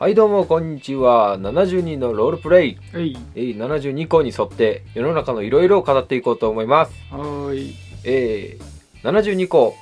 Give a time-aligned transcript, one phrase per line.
[0.00, 1.38] はいどうもこんにちは。
[1.38, 2.78] 72のロールプレイ。
[2.94, 3.14] はい。
[3.34, 6.92] えー72項に沿って世の中のいろいろを語っていこうと思います。
[7.10, 7.74] はーい。
[8.06, 9.74] えー、72項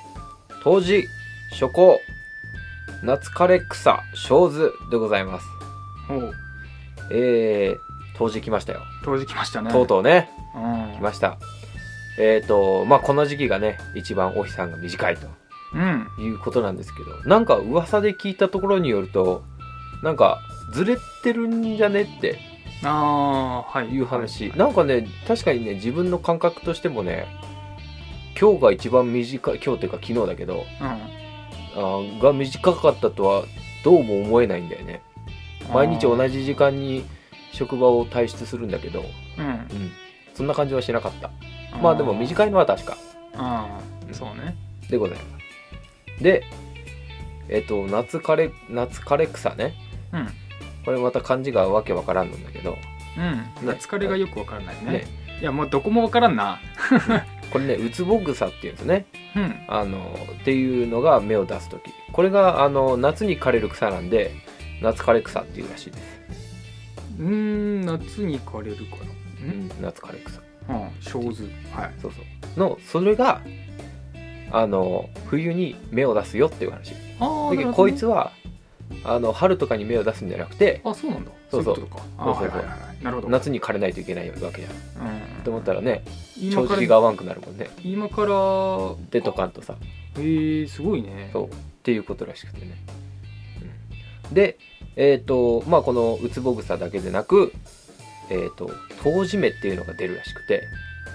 [0.61, 1.07] 冬至
[1.57, 1.99] 初夏
[3.01, 4.03] 夏枯れ草。
[4.13, 5.45] 小図でございます。
[6.09, 6.33] おう。
[7.13, 7.77] えー、
[8.17, 8.81] 冬至来ましたよ。
[9.05, 9.71] 当時来ましたね。
[9.71, 10.29] とうとうね。
[10.53, 10.97] うん。
[10.97, 11.37] 来ました。
[12.19, 15.27] えーとまあこの時期がね一番お日さんが短いと
[15.73, 16.07] うん。
[16.19, 17.23] いうことなんですけど。
[17.23, 19.43] なんか噂で聞いたところによると
[20.03, 22.39] なんかずれてるんじゃねって。
[22.83, 23.87] ああはい。
[23.87, 24.57] いう話、はい。
[24.57, 27.27] なんかね確かにね自分の感覚としてもね
[28.39, 33.43] 今日が一番短い今日っていうか昨日だけどあーが短かったとは
[33.83, 35.01] どうも思えないんだよね。
[35.03, 35.09] うん
[35.73, 37.03] 毎日同じ時間に
[37.51, 39.03] 職場を退出するんだけど、
[39.37, 39.45] うん。
[39.45, 39.91] うん、
[40.33, 41.29] そんな感じはしなかった。
[41.81, 42.97] まあでもい短いのは確か。
[43.35, 44.55] ああそうね。
[44.89, 45.39] でございま
[46.17, 46.23] す。
[46.23, 46.43] で
[47.49, 49.73] えっ、と夏枯れ夏枯れ草ね
[50.13, 50.27] うん。
[50.85, 52.77] これまた漢字がわけわからんのんだけど。
[53.17, 53.67] うん。
[53.67, 54.91] 夏枯れがよくわからないね。
[54.91, 55.07] ね。
[55.41, 56.59] いやもうどこもわからんな。
[57.51, 59.05] これねウツボ草っていうんですね。
[59.35, 59.55] うん。
[59.67, 61.91] あのっていうのが芽を出す時。
[62.11, 64.31] これがあの夏に枯れる草なんで
[64.81, 66.21] 夏枯れ草っていうらしいです、
[67.19, 69.45] うーん夏に枯れるから。
[69.45, 70.41] うん、夏枯れ草。
[70.69, 71.93] うん小図はい。
[72.01, 72.59] そうそう。
[72.59, 73.41] のそれが
[74.51, 76.93] あの冬に芽を出すよっていう話。
[77.19, 78.31] あだけどこいつは
[79.03, 81.31] あの春とかに芽を出すんじゃなくてあそうなんだ。
[81.49, 81.73] そうそう。
[81.75, 82.03] いことか。
[82.25, 82.61] そうそうそう。
[82.61, 83.03] あはいはいはい。
[83.03, 83.29] なるほど。
[83.29, 85.07] 夏に枯れないといけないわけじゃん。
[85.07, 85.43] うん。
[85.43, 86.03] と思ったらね
[86.37, 87.69] 今から帳尻が合わんくなるもんね。
[87.83, 88.29] 今から
[89.11, 89.75] でとかんとさ。
[90.17, 91.29] へえすごいね。
[91.33, 91.45] そう。
[91.47, 91.49] っ
[91.83, 92.77] ていうことらしくてね、
[94.27, 94.33] うん。
[94.33, 94.57] で
[94.95, 97.53] えっ、とまあこのウツボ草だけでなく
[98.29, 98.69] えっ、と
[99.01, 100.63] 冬至芽っていうのが出るらしくて。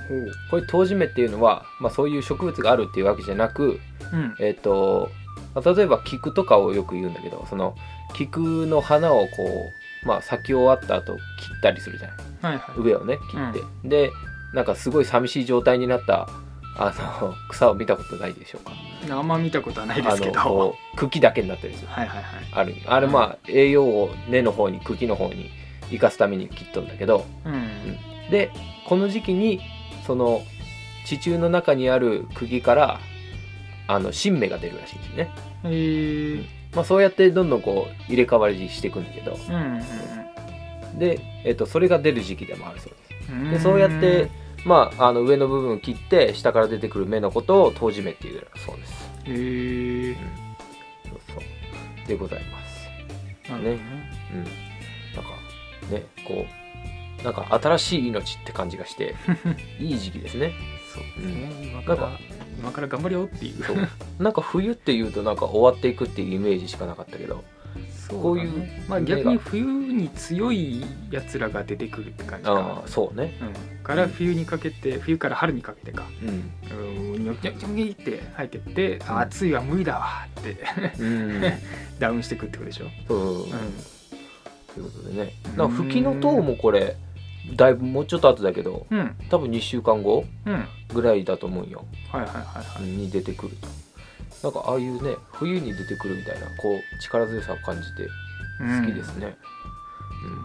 [0.09, 0.33] ほう。
[0.51, 3.81] これ冬至芽っていうのは、まあ、そういう植物があるっていうわけじゃなく
[4.13, 4.35] うん。
[4.41, 5.11] えっ、と
[5.55, 7.75] まあ例えば菊とかをよく言うんだけどその
[8.15, 9.71] 菊の花をこ
[10.05, 11.21] うまあ咲き終わった後切
[11.59, 12.17] ったりするじゃない。
[12.43, 12.81] はいはい。
[12.81, 14.11] 上をね切って、で
[14.53, 16.29] なんかすごい寂しい状態になった
[16.77, 18.73] あの 草を見たことないでしょうか。
[19.11, 20.41] あんま見たことはないですけど。
[20.41, 21.89] あのこう茎だけになったりする。
[21.89, 22.25] はいはいはい。
[22.53, 22.77] ある。
[22.87, 25.51] あれまあ栄養を根の方に茎の方に
[25.91, 27.27] 生かすために切っとんだけど。
[27.45, 28.31] うん。
[28.31, 28.51] で
[28.87, 29.61] この時期に
[30.07, 30.43] その
[31.07, 33.01] 地中の中にある釘から
[33.87, 35.31] あの新芽が出るらしいんですね、
[35.65, 39.33] へえまあ、そうやってどんどんこう入れ替わりしていくんだけど。
[39.33, 39.83] うん
[40.99, 43.33] で、えっとそれが出る時期でもあるそうです。
[43.33, 43.51] うん。
[43.51, 44.31] でそうやって
[44.65, 48.93] まああの上の部分を切って下から出てくる芽のことを冬至芽っていうそうです。
[49.25, 50.17] へえ
[51.09, 51.35] そうそ
[52.05, 52.07] う。
[52.09, 53.51] でございます。
[53.51, 53.79] なるほどね。
[54.33, 55.31] うん、なんか
[55.91, 56.47] ねこ
[57.21, 59.15] うなんか新しい命って感じがして
[59.81, 60.53] いい時期ですね
[60.95, 61.23] そう。
[61.23, 62.19] ですね今かから
[62.59, 63.65] 今から頑張れよっていう。
[63.65, 63.77] そう。
[64.23, 67.43] なんか冬っていうとなんか終わっていくっていうイメージしかなかったけど
[68.09, 72.61] そうこういうまあ逆に冬に強いやつらが出てくるって感じかな。
[72.61, 73.35] ああそうね。
[73.41, 73.83] うん。
[73.83, 76.05] から冬にかけて冬から春にかけてか。
[76.23, 76.29] うん。
[76.29, 77.25] うん。
[77.25, 80.57] ニョキニョキニョキって入ってってあ暑いわ無理だわって。
[80.99, 81.43] うん。
[81.99, 82.87] ダウンしてくってことでしょ。
[83.09, 83.43] そう。
[83.45, 83.51] うん。
[83.51, 85.33] ということでね。
[85.57, 86.97] なんか吹きの塔もこれ
[87.57, 89.17] だいぶもうちょっと後だけどうん。
[89.29, 90.53] 多分2週間後うん。
[90.55, 91.85] はいぐらいだと思うよ。
[92.11, 93.67] はいはいはいに出てくると。
[94.45, 98.07] なんかああいうね冬に出てくるみたいなこう力強さを感じて
[98.59, 99.37] 好きですね、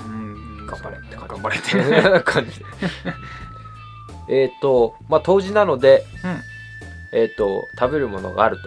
[0.07, 0.61] うん。
[0.61, 0.65] うん。
[0.65, 1.29] 頑張れって感じ。
[1.29, 2.23] 頑張れって。
[2.25, 2.65] 感じ
[4.33, 6.03] えっとまあ冬至なので、
[7.13, 8.57] えっ、と食べるものがある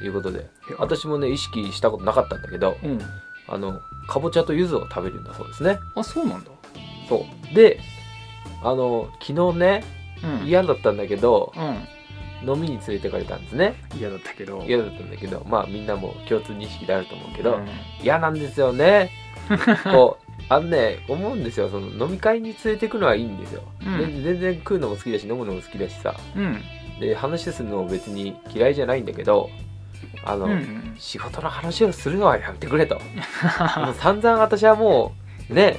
[0.00, 3.00] ということで私もね意識したことなかったんだけどうん。
[3.48, 5.78] あのかぼちゃと柚子を食べるんだそうですね。
[5.94, 6.50] あそうなんだ
[7.08, 7.54] そう。
[7.54, 7.78] で
[8.62, 9.84] あの昨日ね
[10.22, 10.46] うん。
[10.46, 11.88] 嫌だったんだけどうん。
[12.44, 13.74] 飲みに連れてかれたんですね。
[13.96, 14.64] 嫌だったけど。
[14.66, 17.68] 嫌だったんだけどまあみんなも共通認識であると思うけど、うん。
[18.02, 19.10] 嫌なんですよね。
[19.84, 21.68] こうあのね思うんですよ。
[21.68, 23.98] その飲み会に連れてくのはいいんですよ、うん。
[23.98, 26.14] で全然食うのも好きだし飲むのも好きだしさ。
[26.36, 26.62] うん。
[27.00, 29.50] で話するのも別に嫌いじゃないんだけど
[30.24, 30.94] あの、うんうん。
[30.98, 32.96] 仕事の話をするのはやめてくれと。
[33.78, 35.12] もう散々私はも
[35.50, 35.78] うね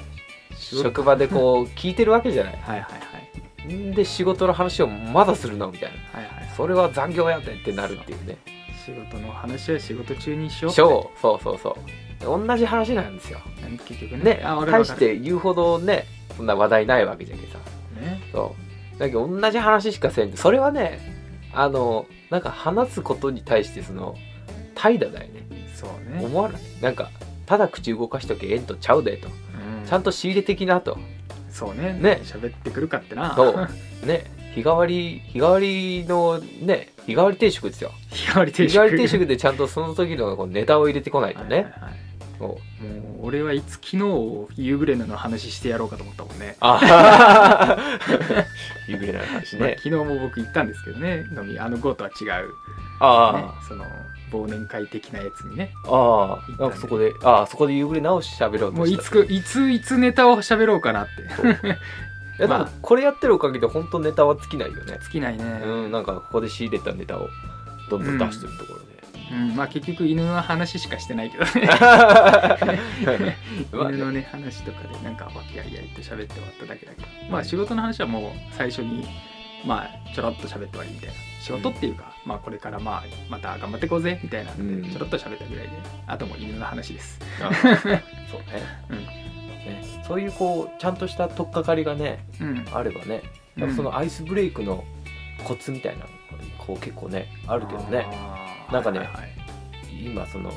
[0.63, 2.53] 職場でこう聞いてるわけじゃない。
[2.53, 3.73] はいはいはい。
[3.73, 6.19] んで仕事の話をまだするのみたいな。
[6.19, 6.53] はいはい。
[6.55, 8.37] それは残業やでってなるっていうね。
[8.85, 12.47] 仕事の話は仕事中にしようそうそうそうそう。
[12.47, 13.39] 同じ話なんですよ。
[13.85, 14.35] 結局ね。
[14.35, 16.05] ね大して言うほどね
[16.35, 17.59] そんな話題ないわけじゃけさ。
[18.01, 18.21] ね。
[18.31, 18.55] そ
[18.95, 18.99] う。
[18.99, 20.31] だけど同じ話しかせん。
[20.31, 20.99] でそれはね
[21.53, 24.15] あのなんか話すことに対してその
[24.75, 25.47] 怠惰だよね。
[25.73, 26.25] そうね。
[26.25, 26.61] 思わない。
[26.81, 27.09] なんか
[27.45, 29.29] ただ口動かしとけえんとちゃうでと。
[29.29, 29.42] うん
[29.85, 30.97] ちゃんと仕入れ的なと。
[31.49, 31.93] そうね。
[31.93, 32.21] ね。
[32.23, 33.35] 喋ってくるかってな。
[33.35, 34.05] そう。
[34.05, 34.31] ね。
[34.53, 37.91] 日替わり日替わりのね日替わり定食ですよ。
[38.11, 41.93] 日替わり定日食替わり定食でちゃんとその時のこうネタを入れてこないとね、はいはいはい。
[42.39, 46.55] おもう俺はいつ昨日夕暮れの話してやろうかと思ったもんね。
[46.59, 47.77] あ
[48.87, 49.59] 夕暮れの話ね。
[49.59, 51.23] まあ昨日も僕行ったんですけどね。
[51.35, 52.33] 飲みあの GO とは違う、ね、
[52.99, 53.59] あ。
[53.67, 53.85] その
[54.33, 55.71] 忘年会的なやつにね。
[55.85, 61.21] ああ行ったんであそこでああそこで夕暮れ直し喋ろうもういつくいついつネタを喋ろうかなって。
[61.23, 62.69] いやでもまあ。
[62.81, 64.97] これやってるおかげで本当ネタは尽きないよね。
[65.03, 67.29] 尽きないね、うんなんかここで仕入れたネタを
[67.89, 68.85] どんどん出してるところで、
[69.31, 71.51] うんまあ結局犬の話しかしてないけどね。
[73.71, 73.89] まあ。
[73.91, 77.07] 犬のね話とかでなんかわきあいあいと喋って終わっただけだけど。
[77.29, 79.05] まあ仕事の話はもう最初に
[79.65, 84.81] まあちょろっと喋って終わりみたいな仕事っていうか、まあこれからまあまた頑張っていこうぜみたいなのうん。
[84.81, 85.71] でちょろっと喋ったぐらいで
[86.07, 87.19] あともう犬の話です。
[87.41, 88.01] あ そうね,、
[88.89, 88.97] うん。
[88.99, 89.83] ね。
[90.07, 92.65] そういうこうちゃんとした取っかかりがねうん。
[92.71, 93.23] あればね
[93.75, 94.85] そのアイスブレイクの
[95.43, 96.07] コツみたいなの
[96.57, 98.07] こう結構ねあるけどね。
[98.71, 99.29] なんかねはいはいはい。
[100.05, 100.49] 今その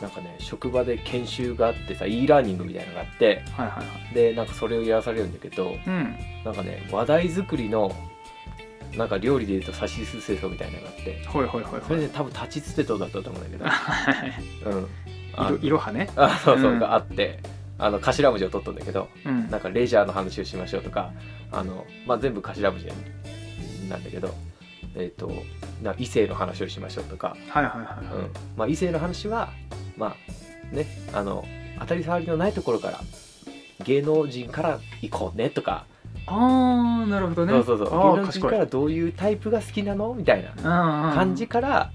[0.00, 4.14] なんかね職場で研修があってさ e ラーニングみたいなのがあってはいはいはい。
[4.14, 6.16] でなんかそれをやらされるんだけどうん。
[6.44, 7.90] なんかね話題作りの
[8.96, 13.64] なんか料理でいうとさしすせそみたいなのがあってほいほいほいそれで多分立ちつてとだったと思うんだけど、
[14.70, 14.88] うん、
[15.36, 16.10] あ色色派ね。
[16.16, 16.78] あそうそう、うん。
[16.78, 17.40] があって
[17.78, 19.50] あの頭文字を取ったんだけどうん。
[19.50, 21.12] なんかレジャーの話をしましょうとか
[21.52, 22.86] あの、まあ、全部頭文字
[23.88, 24.34] なんだけど、
[24.94, 25.32] えー、と
[25.82, 28.16] な異性の話をしましょうとか、はいはいはいはい。
[28.16, 28.30] うん。
[28.56, 29.50] まあ、異性の話は
[29.96, 30.16] ま
[30.72, 31.44] あねあの
[31.78, 33.00] 当たり障りのないところから
[33.84, 35.86] 芸能人から行こうねとか、
[36.32, 37.52] ああなるほどね。
[37.52, 38.16] そうそうそう。
[38.16, 40.14] 芸能人からどういうタイプが好きなの？
[40.14, 41.90] みたいな感感じから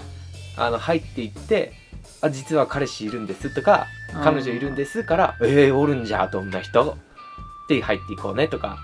[0.57, 1.73] あの入っていって
[2.21, 3.87] あ実は彼氏いるんですとか
[4.23, 6.91] 彼女いるんですからえー、おるんじゃどんな人？
[6.91, 8.77] って入っていこうねとか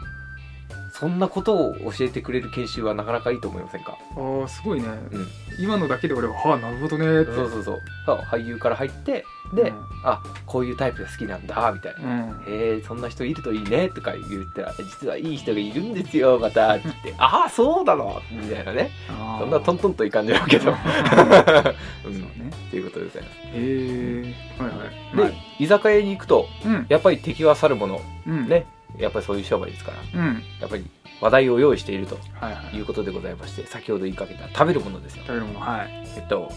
[1.02, 3.98] そんなことを教えてくれる研修はなかなかいいと思いませんか？
[4.16, 5.28] ああすごいね、うん。
[5.60, 7.34] 今のだけで俺ははあなるほどねって。
[7.34, 7.80] そうそうそう。
[8.06, 9.26] そう俳優から入って
[9.56, 9.86] で、うん。
[10.04, 12.08] あこういうタイプが好きなんだみたいな。
[12.08, 12.44] うん。
[12.46, 18.92] へえそんな人いるといいねとか言ったら実はいい人がいるんですよまたって言ってああそうなのみたいなね。
[19.10, 19.40] あー。
[19.40, 20.70] そんなトントンといかんじゃろうけど、そ
[22.10, 22.28] ううん、ね。
[22.68, 25.18] っていうことでございますへえはいはい。
[25.18, 26.86] で、まあ居酒屋に行くとうん。
[26.90, 28.02] やっぱり敵は去るもの。
[28.28, 28.48] うん。
[28.48, 30.22] ねやっぱりそういう商売ですから。
[30.22, 30.44] うん。
[30.60, 30.86] やっぱり
[31.22, 32.78] 話題を用意しているとはいはい。
[32.78, 35.24] いうことでございまして先ほど言いかけた食べるものですよ。
[35.26, 36.08] 食べるものはい。
[36.18, 36.52] えっと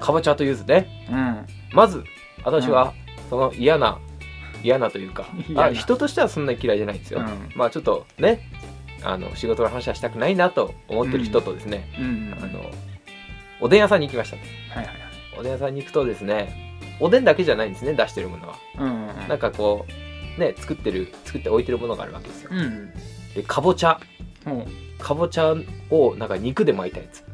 [0.00, 1.08] かぼちゃと柚子ね。
[1.10, 1.46] うん。
[1.72, 2.04] まず
[2.44, 2.94] 私は
[3.30, 3.98] その嫌な
[4.62, 5.26] 嫌なというか
[5.56, 7.52] あ人としてはそんなに嫌いじゃないんですよ、うん。
[7.54, 8.48] まあちょっとね
[9.02, 12.70] あの仕事の話はしたくないなと思ってる人とですね、うんあの
[13.60, 14.36] おでん屋さんに行きました。
[14.78, 15.04] はいはいはい。
[15.38, 18.54] おでん屋さんに行くとですねおでんだけじゃないんですね出してるものは。
[18.78, 19.28] うん。
[19.28, 19.92] なんかこう
[20.38, 22.50] ね作ってる作って置いてるものがあるわけですよ。
[22.52, 22.92] うん
[23.34, 24.00] でかぼちゃ。
[24.46, 24.66] お
[25.02, 25.54] かぼちゃ
[25.90, 27.24] をなんか肉で巻いたやつ。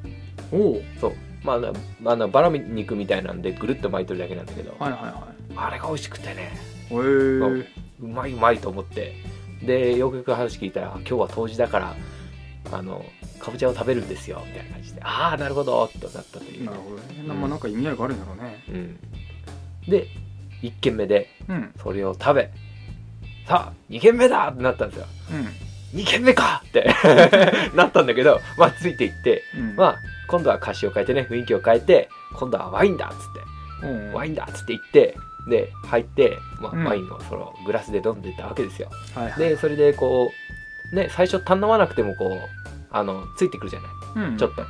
[0.52, 0.82] おう。
[1.00, 1.12] そう。
[1.44, 1.72] まあな
[2.04, 6.52] あのバラ肉みたいなんでぐるっと巻いてるだけなんだけど、はいはいはあれが美味しくてね。
[6.90, 7.64] う
[8.00, 9.14] まいうまいと思って。
[9.62, 11.94] でよくよく話聞いたら今日は冬至だから
[12.72, 13.04] あの
[13.38, 14.42] かぼちゃを食べるんですよ。
[14.46, 15.02] みたいな感じで。
[15.02, 16.64] ああなるほどとなったという。
[16.64, 17.40] なるほどね、うん。
[17.40, 18.64] まあなんか意味合いがあるんだろうね。
[18.68, 20.06] うん、で
[20.62, 21.72] 1軒目でうん。
[21.82, 22.50] それを食べ
[23.50, 24.46] さあ2軒目だ！
[24.46, 25.06] ってなったんですよ。
[25.92, 26.62] 2軒目か！
[26.68, 26.88] って
[27.74, 29.74] なったんだけどまあついていってうん。
[29.74, 29.96] まあ
[30.28, 33.06] 今度は歌詞を変えてね雰囲気を変えて今度はワインだ！
[33.06, 33.16] っつっ
[33.82, 33.88] て。
[33.88, 34.12] うん。
[34.12, 34.46] ワインだ！
[34.48, 35.16] っつって言って
[35.48, 36.84] で入って、まあうん。
[36.84, 38.88] ワインをそのグラスで飲んでったわけですよ。
[39.16, 39.38] はいはい。
[39.40, 40.30] でそれでこ
[40.92, 42.48] うね最初頼まなくてもこう
[42.92, 43.88] あのついてくるじゃな
[44.22, 44.28] い。
[44.28, 44.36] うん。
[44.36, 44.64] ちょっと、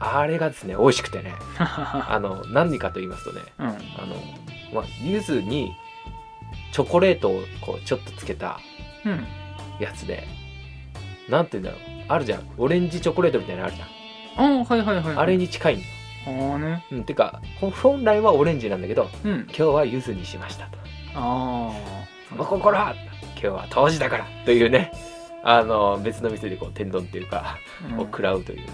[0.00, 1.34] あれがですね美味しくてね。
[1.58, 3.66] あの何かと言いますとねうん。
[3.66, 3.76] あの、
[4.72, 5.70] まあ、柚子に
[6.76, 8.60] チョコレートをこうちょっとつけた
[9.06, 9.26] うん。
[9.80, 10.24] やつで。
[11.26, 11.80] なんて言うんだろう。
[12.06, 12.42] あるじゃん。
[12.58, 14.60] オレンジチョコレートみたいなのあるじゃん。
[14.60, 15.16] あはいはいはいはい。
[15.16, 16.52] あれに近いんだよ。
[16.52, 16.84] ああね。
[16.92, 19.46] うん、てかほ本来はオレンジなんだけどうん。
[19.48, 20.76] 今日は柚子にしましたと。
[21.14, 21.72] あ
[22.28, 22.94] 「その心は
[23.30, 24.92] 今日は冬至だから」というね
[25.42, 27.56] あの別の店でこう天丼っていうか、
[27.90, 28.66] あを食らうというね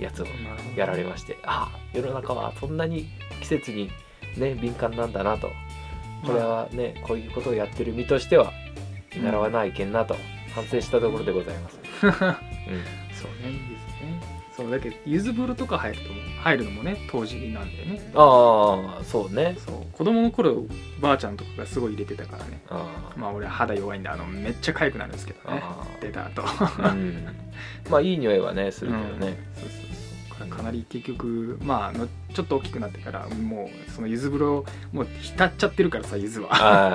[0.00, 0.26] やつを
[0.74, 1.38] やられまして。
[1.44, 3.08] ああ世の中はそんなに
[3.40, 3.88] 季節に
[4.36, 5.48] ね敏感なんだなと
[6.24, 8.52] これはねこういうことをやってる身としては
[9.14, 10.16] 見習わないけんなと
[10.54, 12.20] 反省したところでございます、うん、そう
[13.42, 14.40] ねいいですね。
[14.56, 16.02] そうだけど柚子風呂とか入ると
[16.42, 18.12] 入るのもね当時なんだよね。
[18.14, 19.56] ああそうね。
[19.64, 19.86] そう。
[19.92, 20.66] 子供の頃
[21.00, 22.60] ばあちゃんとかがすごい入れてたからね。
[22.68, 25.60] あまあ俺肌弱いんであのめっちゃ痒くなるんですけどね。
[25.62, 26.42] あ出た後。
[26.42, 27.26] ー、うん、
[27.90, 29.89] まあいい匂いはねするけどね、そうそう
[30.46, 36.48] かかなり結局まああのちょっと大きくなってからもうその柚子風呂もう浸っちゃってるからさ柚子は。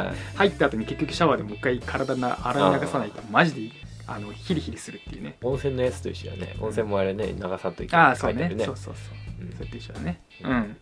[0.10, 3.72] あ 入った後に結局シャワーでもう一回体な洗い流さないとマジで
[4.08, 5.38] あのヒリヒリするっていうね。
[5.42, 6.56] 温泉のやつと一緒だね。
[6.60, 8.54] 温泉もあれね流さんといけないああそうね。
[8.58, 8.94] そうそうそう。
[9.42, 9.52] うん。
[9.56, 10.22] それと一緒だね。
[10.44, 10.58] ううん。
[10.58, 10.75] んという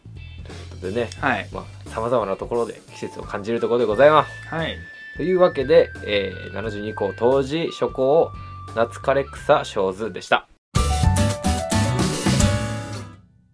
[0.72, 1.10] ことでね。
[1.20, 1.50] はい。
[1.53, 4.48] まあさまざまなところで季節を感じるところでございます。
[4.48, 4.75] はい。
[5.15, 8.32] というわけで、えー、72項当時初項
[8.75, 10.48] 夏枯れ草小図でした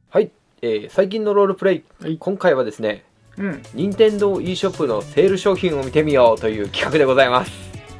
[0.09, 2.17] はい、えー最近のロールプレイ、はい。
[2.17, 3.03] 今回はですね
[3.37, 3.61] うん。
[3.73, 7.51] 任天堂 e ショップのセール商品を見てみようという企画でございます。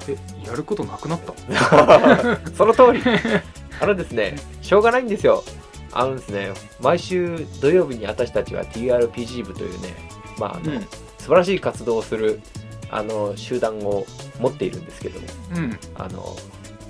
[0.09, 2.39] えやることなくなった？
[2.55, 3.01] その通り。
[3.81, 5.43] あのですねしょうがないんですよ。
[5.91, 6.51] あのですね
[6.81, 9.89] 毎週土曜日に私たちは TRPG 部というね
[10.37, 10.81] まああの、うん。
[11.19, 12.41] 素晴らしい活動をする
[12.89, 14.05] あの集団を
[14.39, 15.27] 持っているんですけども。
[15.55, 15.79] うん。
[15.95, 16.35] あの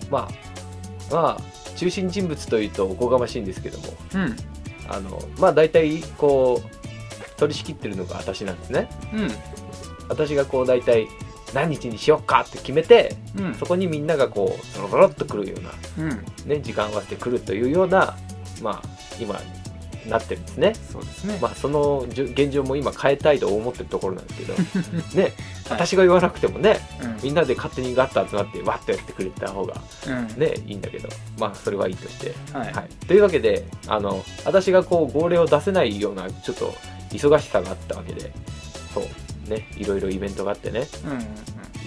[0.09, 0.29] ま
[1.11, 3.85] あまあ中心人物というとおこがましいんですけども。
[4.15, 4.35] うん
[4.89, 8.89] あのまあ大体こう取り仕切ってるのが私なんですね。
[9.13, 9.29] うん。
[10.09, 11.07] 私がこう大体
[11.53, 13.55] 何日にしよっかって決めてうん。
[13.55, 16.49] そこにみんながこうゾロゾロっと来るようなうん。
[16.49, 18.17] ね、時間合わせてくるというような、
[18.61, 18.81] まあ、
[19.19, 19.39] 今
[20.09, 20.73] なってるんですね。
[20.91, 21.37] そうですね。
[21.41, 24.53] まあ、その現状も今変えたいと思ってるところなんですけど、
[25.15, 25.33] ね、はい。
[25.69, 27.19] 私が言わなくてもね、うん。
[27.23, 30.39] みんなで勝手にガッと集まって、わっとやってくれた方がうん。
[30.39, 32.33] ね、いいんだけど、まあ、それはいいとして。
[32.53, 32.73] はい。
[32.73, 32.89] はい。
[33.07, 36.73] というわけで、あの、私がこう、号令を出せないような、ちょっと、
[37.11, 38.31] 忙しさがあったわけで、
[38.93, 41.25] そう、ね、いろいろイベントがあってね、うんうんうん。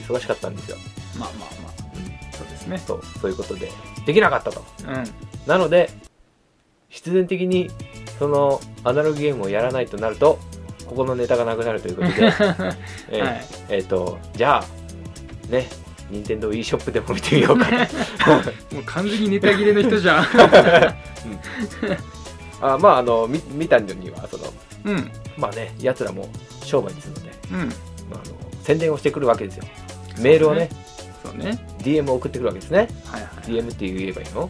[0.08, 0.76] 忙しかったんですよ。
[1.18, 1.72] まあまあまあ。
[2.36, 2.78] そうですね。
[2.78, 3.70] そう、そういうことで、
[4.06, 4.64] できなかったと。
[4.86, 5.04] うん。
[5.46, 5.90] なので
[6.92, 7.70] 必然的に
[8.18, 10.38] そのアナログゲームをやらないとなると
[10.86, 12.28] ここのネタがなくなるということで、え
[13.18, 13.44] ーはい。
[13.70, 14.66] えーとじゃあ
[15.50, 15.68] ね
[16.10, 17.66] 任天堂 e ショップでも見てみようか。
[18.70, 20.26] もう完全にネタ切れの人じゃん。
[22.60, 24.52] あまああの見見たのにはその
[24.84, 25.10] うん。
[25.38, 26.28] まあねやつらも
[26.62, 27.58] 商売ですので、うん。
[27.60, 29.64] まあ、あの宣伝をしてくるわけですよ。
[30.18, 30.68] メールをね
[31.22, 31.58] そうね。
[31.78, 32.88] DM を送ってくるわけですね。
[33.06, 34.48] はいはい DM って言えばいいの？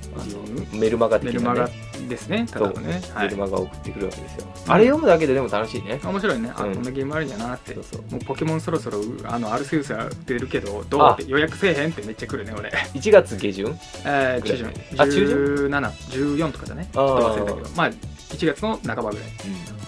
[0.79, 1.71] メルマガ的な、ね、メルマガ
[2.09, 3.01] ですねただのね。
[3.15, 3.25] はい。
[3.27, 4.73] メルマガを送ってくるわけですよ、うん。
[4.73, 6.51] あれ読むだけででも楽しいね、面白いね。
[6.55, 6.79] あこうん。
[6.81, 7.75] んなゲームあるんやなって。
[7.75, 8.03] そうそう。
[8.13, 11.03] もうポケモンそろそろうあのアルセウスが出るけどどう？
[11.03, 11.13] あ。
[11.13, 12.71] って予約せえへんってめっちゃ来るね俺。
[12.71, 13.79] 1月下旬？
[14.05, 14.73] えー中旬。
[14.99, 16.89] あ中旬？1714とかだね。
[16.93, 17.69] ちょっと忘れたけど。
[17.77, 19.27] まあ1月の半ばぐらい。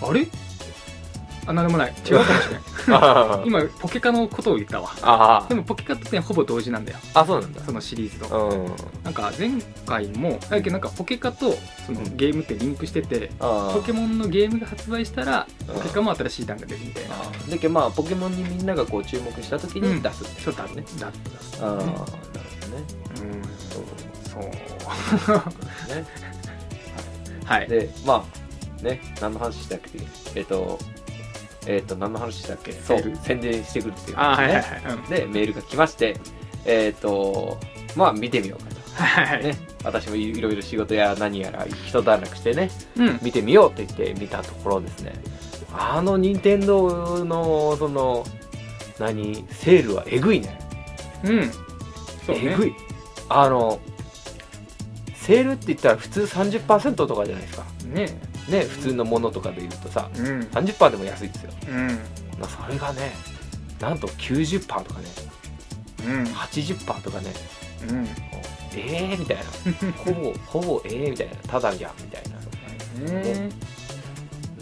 [0.03, 0.27] あれ？
[1.47, 1.95] あなんでもない。
[2.09, 2.63] 違うかもしれない。
[3.47, 4.91] 今ポケカのことを言ったわ。
[5.03, 6.99] あでもポケカとねほぼ同時なんだよ。
[7.15, 7.61] あそうなんだ。
[7.65, 8.49] そのシリーズと。
[8.49, 8.67] うん。
[9.05, 9.51] なんか前
[9.87, 15.75] 回もだけどなんかポケカとそのゲームってリンクしててあポケモンのゲームが発売したらうん。
[15.75, 17.15] ポケカも新しい段が出るみたいな。
[17.17, 17.19] あ
[17.51, 21.63] だけどまあポケモンにみんながこう注目した時に出すってちょっとあるねだって出す。
[21.63, 22.05] ああなるほどね。
[23.21, 23.43] うん。
[24.31, 24.43] そう。
[25.25, 25.39] そう
[25.95, 26.05] ね。
[27.45, 27.69] はい。
[27.69, 28.25] でま
[28.81, 30.01] あね何の話したっけ？
[30.35, 30.79] えっ、と
[31.67, 32.73] えっ、と何の話したっけ？
[32.73, 33.03] そう。
[33.23, 34.17] 宣伝してくるっていう。
[34.19, 34.95] あーはいはいねはい。
[34.95, 35.03] うん。
[35.05, 36.17] でメールが来まして
[36.67, 37.59] えっ、と
[37.97, 39.03] まあ見てみようかと。
[39.03, 39.45] はいはい。
[39.45, 39.57] ね。
[39.83, 43.19] 私もいろいろ仕事や何やら一段落してねうん。
[43.23, 45.13] 見てみようって言って見たところですね。
[45.77, 48.25] あの任天堂のその
[48.99, 50.59] 何セールはえぐいね。
[51.25, 51.51] うん。
[52.27, 52.43] そうね。
[52.53, 52.75] えぐい。
[53.29, 53.81] あの
[55.15, 57.65] セールって言ったら普通30%とかじゃないですか。
[57.87, 60.41] ねね普通のものとかで言うとさうん。
[60.53, 61.51] 30%でも安いですよ。
[61.69, 61.87] うん。
[62.39, 63.13] まあそれがね
[63.81, 65.07] なんと90%とかね
[66.07, 66.25] うん。
[66.25, 67.33] 80%とかね
[67.89, 68.05] うん。
[68.77, 69.45] ええー、みたいな。
[70.05, 71.35] ほぼほぼええー、みたいな。
[71.47, 72.23] ただじゃんみたい
[73.23, 73.49] ね。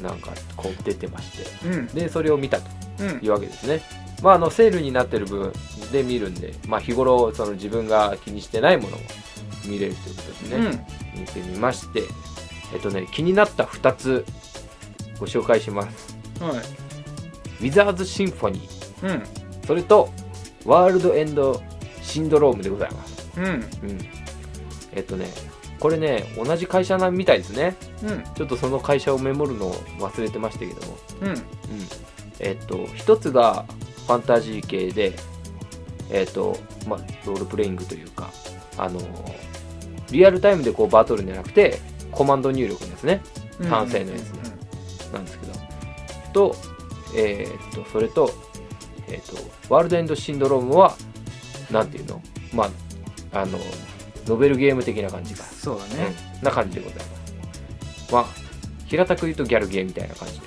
[0.03, 1.31] ななんかこう出てまし
[1.63, 1.67] て。
[1.67, 1.87] うん。
[1.89, 2.71] でそれを見たと
[3.01, 3.21] うん。
[3.23, 3.83] いうわけですね。
[4.23, 5.53] まあ、あのセールになってる分
[5.91, 9.01] で見るんで、まあ、日頃その自分が気にしてないものを
[9.67, 10.87] 見れるということでね、
[11.17, 12.03] 見てみまして、
[12.73, 14.25] えっとね、気になった2つ
[15.19, 16.17] ご紹介します。
[16.41, 16.59] うんはい
[17.61, 19.23] ウィザーズ・シンフォニー、うん
[19.65, 20.11] それと
[20.65, 21.63] ワールド・エンド・
[22.03, 23.31] シンドロームでございます。
[23.37, 23.63] うんうん。
[24.93, 25.29] えっとね、
[25.79, 27.77] これね、同じ会社なみたいですね。
[28.03, 30.99] うんちょっとその会社をメモるのを忘れてましたけども。
[31.21, 31.39] うんうん、
[32.41, 33.65] えっと一つが
[34.07, 35.13] ファンタジー系で
[36.11, 36.57] えっと
[36.89, 38.31] まあロールプレイングというか
[38.77, 39.01] あの
[40.11, 41.79] リアルタイムでこうバトルじゃなくて
[42.13, 43.23] コマンド入力のやつね。
[43.59, 43.69] うん。
[43.69, 44.43] 単性のやつね。
[45.13, 45.53] なんですけど。
[46.33, 46.57] と
[47.15, 48.31] えっとそれと
[49.09, 49.37] えっと
[49.69, 50.95] ワールドエンドシンドロームは
[51.71, 52.23] なんていうの？
[52.55, 52.71] ま
[53.33, 53.59] ああの
[54.27, 56.15] ノベルゲーム的な感じか、そうだね。
[56.39, 58.13] うん、な感じでございます。
[58.13, 58.27] まあ
[58.87, 60.47] 平たく言うとギャルゲーみたいな感じで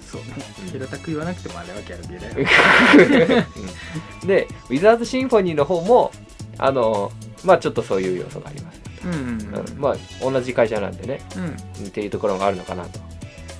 [0.00, 0.28] そうね。
[0.64, 0.70] うん。
[0.70, 3.46] 平たく言わなくてもあれはギャルゲーだよ。
[4.22, 4.28] うん。
[4.28, 6.12] でウィザーズ・シンフォニーの方も
[6.58, 7.10] あの
[7.44, 9.78] まあちょっとそういう要素があります、うんうんうん。
[9.78, 11.20] まあ同じ会社なんでね。
[11.36, 11.86] うん。
[11.86, 13.00] っていうところがあるのかなと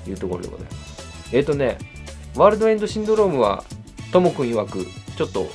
[0.08, 1.30] いうところでございます。
[1.32, 1.78] えっ、とね
[2.34, 3.64] ワールドエンドシンドロームは
[4.12, 4.86] ともくん曰く
[5.16, 5.46] ちょっと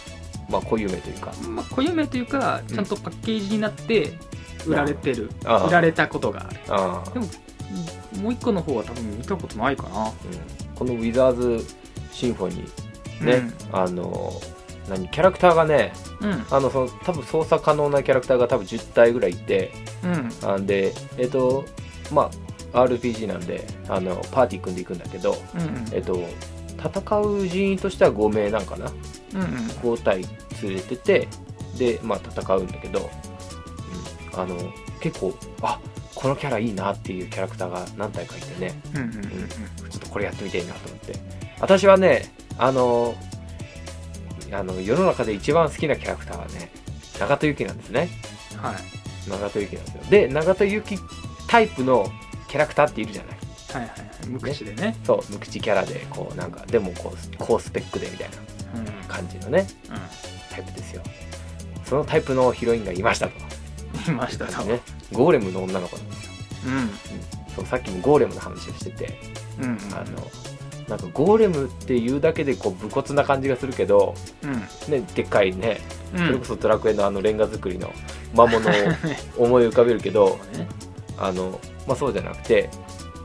[0.50, 1.34] まあ固有名というか。
[1.48, 4.18] まあ固有名というかちゃんとパッケージになって
[4.66, 7.14] 売られてるああ売られたことがある。
[7.14, 7.26] でも
[8.24, 10.08] もう一個の方は多分見たことないかな。
[10.08, 10.14] うん。
[10.76, 11.66] このウィザーズ
[12.12, 14.34] シンフォニーね、あの
[14.92, 16.46] 何キャラクターがねうん。
[16.50, 19.72] あのその多分操作可能なキャラクターが多分10体ぐらいいて
[20.04, 20.30] うん。
[20.42, 21.66] なんでえっ、と
[22.12, 22.30] ま
[22.74, 26.20] あ RPG なんであのパーティー組んでいくんだけどうんえっ、と
[26.78, 28.92] 戦う人員としては5名なんかな？
[29.34, 29.48] うんうん。
[29.82, 30.22] 5体
[30.64, 31.28] 連れてて
[31.78, 33.10] でまあ戦うんだけど、
[34.34, 34.56] うん、あの
[35.00, 35.80] 結構あ
[36.14, 38.80] このキャラいいなっていうキャラクターが何体かいてね。
[38.96, 39.22] うんうんうん
[39.90, 41.16] ちょっとこれやってみたいなと思って。
[41.60, 43.16] 私はねあの
[44.54, 46.72] あの世の中で一番好きなキャラクターはね
[47.20, 48.10] 長門由紀なんですね。
[48.54, 48.76] うんはい。
[49.30, 50.04] 長門由紀なんですよ。
[50.10, 51.00] で長門由紀
[51.48, 52.06] タイプの
[52.48, 53.38] キャラクターっているじゃない。
[53.74, 54.28] はいはいはい。
[54.28, 54.96] 無口でね。
[55.06, 58.38] そう無口キャラでこうなんかでもこう高スペックでみたいな
[58.80, 59.08] うん。
[59.08, 61.02] 感じのねうタイプですよ。
[61.86, 63.34] そのタイプのヒロインがいましたと、
[64.12, 64.64] んいましたと。
[64.64, 64.80] ね、
[65.12, 66.32] ゴーレムの女の子なんですよ。
[66.68, 66.90] うん。
[67.56, 69.20] そうさっきもゴーレムの話をしてて
[69.60, 69.78] うんうん。
[69.94, 70.32] あの
[70.92, 74.92] なんかゴーレムっていうだけでこう武骨な感じがするけど、うん。
[74.92, 75.80] ね、でっかいね
[76.14, 76.26] うん。
[76.28, 77.94] それこそドラクエのあのレンガ作りの
[78.36, 78.72] 魔物を
[79.40, 80.68] 思い浮かべるけどね。
[81.18, 81.58] あの、
[81.88, 82.70] まあ、そうじゃなくて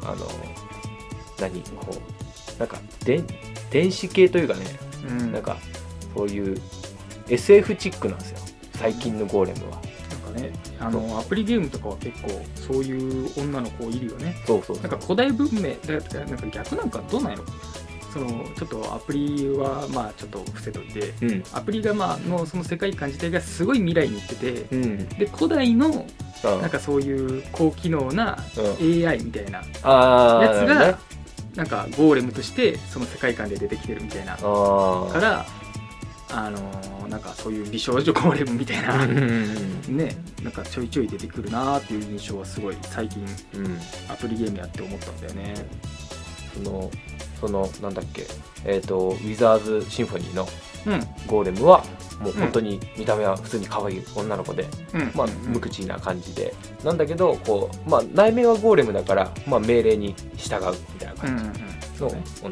[0.04, 0.28] あの
[1.40, 3.20] 何こうなんかで
[3.70, 4.64] 電子系というかね
[5.08, 5.32] うん。
[5.32, 5.56] なんか
[6.14, 6.60] そういう
[7.28, 8.38] SF チックなんですよ。
[8.78, 9.80] 最近のゴーレムは
[10.36, 10.52] ね。
[10.78, 14.36] あのアプリゲームとかは結構そういう女の子いるよね。
[14.46, 17.44] そうそうなんか古代文明だからなんか逆なんかどうなんやろ。
[18.12, 21.12] そのちょっとアプリはまあちょっと伏せといて。
[21.20, 21.44] うん。
[21.52, 24.66] アプリがまあのその世界観自体がすごい未来に行ってて。
[24.74, 25.08] うん。
[25.08, 25.90] で古代のう。
[25.90, 29.06] んなんかそういう高機能なうん。
[29.08, 30.98] AI みたいなやつが
[31.56, 34.36] なんかゴーレムとしてその世界観で出てきてるみたいな。
[34.36, 35.46] から
[36.36, 39.04] あのーなんかそういう美少女ゴーレムみたいな。
[39.04, 39.20] うんう
[39.90, 43.24] んねなんかちょいちょい出てくるなーっていう印象はすごい最近
[43.54, 43.66] うん。
[43.66, 43.78] うん
[44.08, 45.54] アプリゲームやって思ったんだよね。
[46.54, 46.90] その
[47.40, 48.26] そのなんだっけ。
[48.64, 50.48] えっ、とウィザーズシンフォニーの
[50.86, 51.00] うん。
[51.26, 51.84] ゴーレムは
[52.20, 55.10] もう本当に見た目は普通に可愛い女の子で、うん。
[55.14, 56.54] まあ無口な感じで。
[56.84, 62.48] なんだけどこう、まあ、内面はゴーレムだから、まあ、命令に従うみたいなうんうん感じの女の子。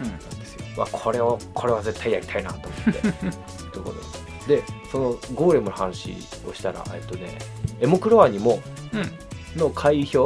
[0.00, 0.08] うん。
[0.08, 0.41] なんです
[0.76, 3.00] よ、まあ、これをこれは絶対やりたいなと思って。
[3.72, 4.56] ということで。
[4.56, 6.16] でそのゴーレムの話
[6.48, 7.38] をしたらえっとね
[7.80, 8.60] エモクロアにも
[8.92, 9.58] うん。
[9.58, 10.18] の会表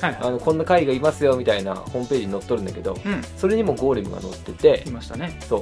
[0.00, 0.18] はい。
[0.20, 3.22] あのこんな会がいますよみたいなホームページに載っとるんだけどうん。
[3.36, 5.38] それにもゴーレムが載ってていましたね。
[5.48, 5.58] そ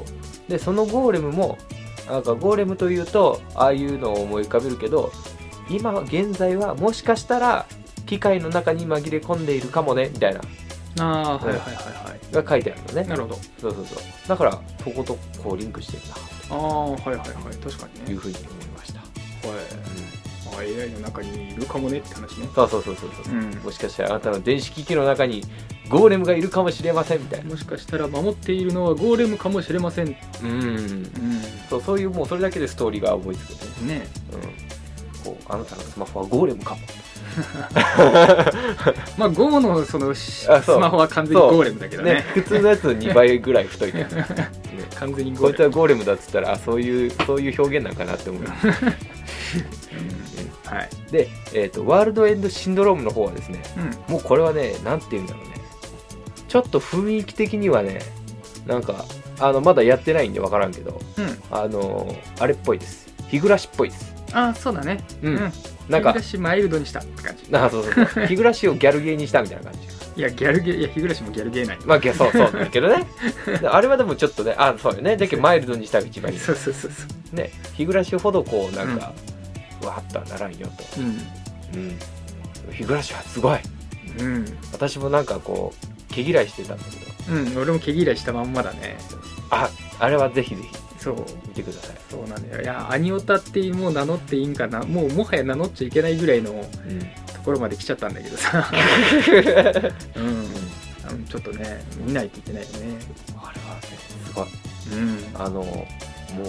[0.49, 0.51] う。
[0.51, 1.59] でそのゴーレムも
[2.09, 5.13] なんかゴーレムというとああいうのを思い浮かべるけど
[5.69, 7.67] 今現在はもしかしたら
[8.07, 10.41] 機械の中に紛れ込んでいるかもねみたいな
[11.01, 12.35] ああはいはいはいはい。
[12.35, 13.09] が書いてあるのね。
[13.09, 13.35] なるほど。
[13.61, 13.99] そうそうそう。
[14.29, 16.57] だからそことこうリンクしてるな。
[16.57, 17.27] ああはいはいはい。
[17.63, 18.07] 確かにね。
[18.07, 19.09] というふうに思いました、はい、
[20.53, 22.49] まあ、AI の中にいるかもねって話ね。
[22.55, 23.51] そうそうそうそうそう、うん。
[23.65, 25.43] もしかしたらあなたの電子機器の中に
[25.89, 27.51] ゴーレムがいるかもしれませんみたいな。
[27.51, 30.17] もしかしたら守っているのはゴーレムかもしれません。
[30.43, 30.51] うん。
[30.51, 31.13] うん。
[31.69, 34.07] そうそういうもうそれだけでストーリーが思いつくね、ね。
[34.33, 36.81] うん、こうあなたのスマホはゴーレムかも
[39.17, 42.15] まあ GO のそのスマホは完全にゴーレムだけどね。
[42.15, 44.05] ね普通のやつの2倍ぐらい太いね。
[44.05, 44.09] ね
[44.97, 48.43] 完全にゴこいつはーレムゴーレムだっつったらあそういうそういう表現なんかなって思う、
[50.65, 50.89] はい。
[51.11, 53.63] で、えーとワールドエンドシンドロームの方はですね
[54.09, 54.15] うん。
[54.15, 55.55] もうこれはねなんて言うんだろうね。
[56.49, 58.01] ちょっと雰囲気的にはね
[58.67, 59.05] なんか
[59.39, 61.39] あのまだやってないんで分からんけどうん。
[61.51, 63.09] あのあれっぽいです。
[63.29, 64.15] 日暮らしっぽいです。
[64.33, 65.05] あそうだね。
[65.23, 65.37] うん。
[65.37, 65.53] うん
[65.89, 73.07] なんか日暮しマイルドにしたって感じあそうそうそう日暮らしをギャルゲーにしたみたいな感じいやギャルゲーいや日暮らしもギャルゲーないまあそうそうだけどね
[73.65, 79.13] あれはでもちょっとねあそうよねだけどマイルドにしたら一番いいそうそうそうそうね日暮らしほどこうなんか、
[79.87, 81.99] わっとはならんよと、うんうん、
[82.73, 83.59] 日暮らしはすごい
[84.19, 85.73] うん私もなんかこ
[86.11, 88.99] う毛嫌いしてたんだけどうん俺も毛嫌いしたまんまだね
[89.51, 89.71] あ
[90.01, 91.27] あれはぜひぜひそう。
[91.49, 92.63] 見てください、そうなんだよ。
[92.63, 94.83] いやアニオタってもう名乗っていいんかな。
[94.83, 97.01] もうもはや名乗っちゃいけないぐらいのうん。
[97.33, 98.69] ところまで来ちゃったんだけどさ。
[100.17, 100.47] うん。
[101.09, 102.99] あのちょっとね見ないといけないよね。
[103.41, 103.81] あれはね
[104.27, 104.47] すごい。
[104.93, 105.19] うん。
[105.35, 105.87] あのも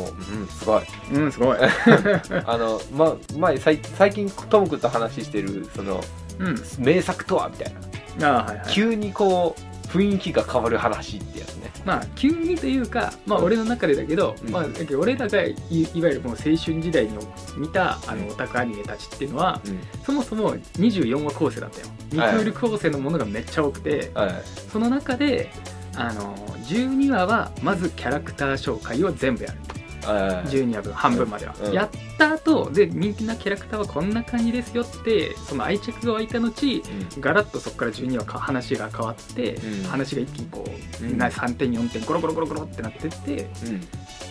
[0.09, 0.81] う、うん、すごい。
[1.13, 1.57] うんすごい。
[2.45, 3.77] あのま前最
[4.11, 6.03] 近トム君と話してるその
[6.39, 6.61] うん。
[6.79, 7.73] 名作とはみたい
[8.19, 8.29] な。
[8.29, 8.65] ああはいはい。
[8.69, 14.51] 急にこう雰囲気が変わる話ってやつねまあ急にというかまあ俺の中でだけど、うん。
[14.51, 17.17] まあだけど俺らがいいわゆるもう青春時代に
[17.57, 19.79] 見たあのオタクアニメたちっていうのはうん。
[20.03, 21.87] そもそも24話構成だったよ。
[22.11, 22.35] 2はい。
[22.35, 24.31] クール構成のものがめっちゃ多くて、はい。
[24.71, 25.49] その中で
[25.95, 26.35] あの
[26.67, 29.57] 12話はまずキャラクター紹介を全部やる。
[29.57, 29.78] はい
[30.11, 31.73] 12話分半分までは、うん。
[31.73, 36.81] やった後で人気なキャラクターはこんな感じですよってその愛着が湧いた後
[37.19, 39.83] ガラッとそこから12話か話が変わって、うん。
[39.83, 40.65] 話が一気にこ
[41.01, 41.17] う、うん。
[41.17, 43.49] な3点4点ゴロゴロゴロゴロってなってって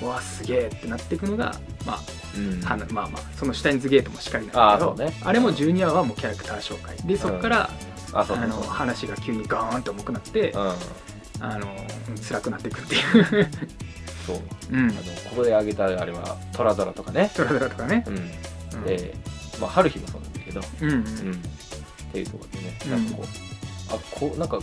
[0.02, 0.06] うん。
[0.06, 1.54] うわすげえってなっていくのが
[1.86, 2.00] まあ
[2.36, 2.60] うん。
[2.62, 5.12] はなまあまあそのシュタインズゲートもしっかりなんだけどあね。
[5.24, 6.96] あれも12話はもうキャラクター紹介。
[7.06, 7.70] でそこから、
[8.12, 8.50] あのあそうそう。
[8.50, 10.72] そう話が急にガーンって重くなって、うん。
[11.40, 12.98] あのうん辛くなっていくってい
[13.42, 13.48] う
[14.28, 14.90] そううん。
[14.90, 17.30] あのここで挙げたあれはトラドラとかね。
[17.34, 18.16] トラドラとかね、うん。
[18.16, 18.18] う
[18.80, 18.84] ん。
[18.84, 19.14] で
[19.60, 20.60] まあ春日もそうなんだけど。
[20.82, 20.96] うんうん。
[20.96, 21.32] うん。
[22.08, 23.26] っていうところでねうんなんかこう
[23.94, 24.58] あこうなんか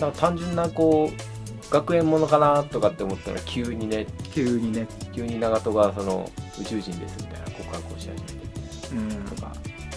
[0.00, 8.50] なんか単純なこう学園ものかなとかって思ったら急にね急にね、急に長門がその宇宙人ですみたいな告白をし始めて。
[8.92, 9.24] うん。
[9.24, 9.52] とか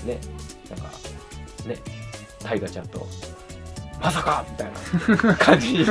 [0.06, 0.20] ね
[0.70, 0.90] なんか
[1.68, 1.78] ね
[2.40, 3.08] タイガちゃんと
[4.02, 4.72] まさかみたい
[5.28, 5.86] な感じに、ね、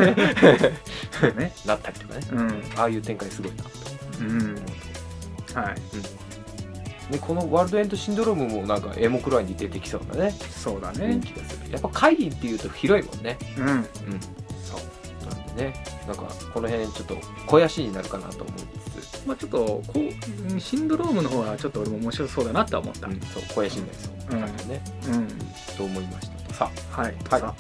[1.65, 2.21] なったりとかね。
[2.33, 2.63] うん。
[2.77, 3.71] ああいう展開すごいなと。
[4.21, 4.55] うん。
[5.55, 7.13] はい。
[7.13, 10.31] でこのワールドエンドシンドロームもなんかエモくらいに出てきそうなね。
[10.31, 11.21] そうだね。
[11.23, 11.71] 気がする。
[11.73, 13.39] やっぱ怪異っていうと広いもんね。
[13.59, 13.67] うん。
[13.67, 13.87] うん。
[14.63, 15.29] そう。
[15.29, 15.85] なんでね。
[16.07, 18.59] なんかこの辺ちょっと肥やしになるかなと思い
[19.01, 23.07] つつ、まあちょっとこううんシンドロームの方はちょっと俺も面白そうだなとは思った。
[23.07, 25.29] うん、そう肥やしになりそうな感じでね、うん。
[25.77, 26.55] と思いましたと。
[26.55, 27.15] さはい。
[27.31, 27.41] はい。
[27.41, 27.55] さ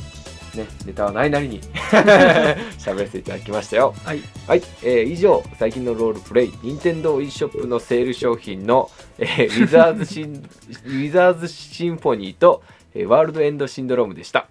[0.57, 1.61] ねネタはないなりに。
[2.79, 3.95] 喋らせていただきましたよ。
[4.05, 4.23] はい。
[4.47, 10.43] はい、えー以上最近のロールプレイ任天堂 e ショップのセール商品の、えーウィザーズシン
[10.87, 12.63] ウィザーズシンフォニーと、
[12.95, 14.49] えーワールドエンドシンドロームでした。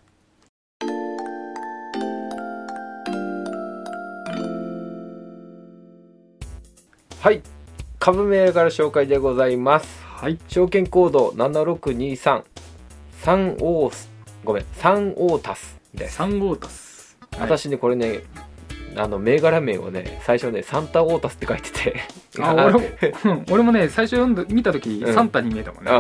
[7.20, 7.42] はい。
[8.00, 10.04] 株銘柄紹介でございます。
[10.04, 10.40] はい。
[10.48, 12.44] 証券コード7623
[13.24, 14.10] 3オース
[14.44, 17.18] ごめん3オータスですサンオータス。
[17.32, 17.42] はい。
[17.42, 18.24] 私ねこれね
[18.96, 21.96] あの銘柄名をね最初ねサンタオータスって書いてて。
[22.40, 22.80] あ俺も
[23.26, 25.14] うん俺もね最初読んだ見た時、うん。
[25.14, 25.92] サンタに見えたもんね。
[25.92, 25.98] うん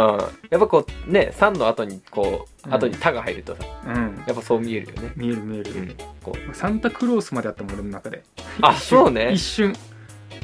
[0.50, 2.74] やっぱこうね3の後にこううん。
[2.74, 4.24] 後に「タ」が入るとさうん。
[4.28, 6.56] やっぱそう見えるよね、見える見える、うん、こう。
[6.56, 8.24] サンタクロースまであったもん俺の中で。
[8.62, 9.32] あ一瞬そうね。
[9.34, 9.76] 一瞬。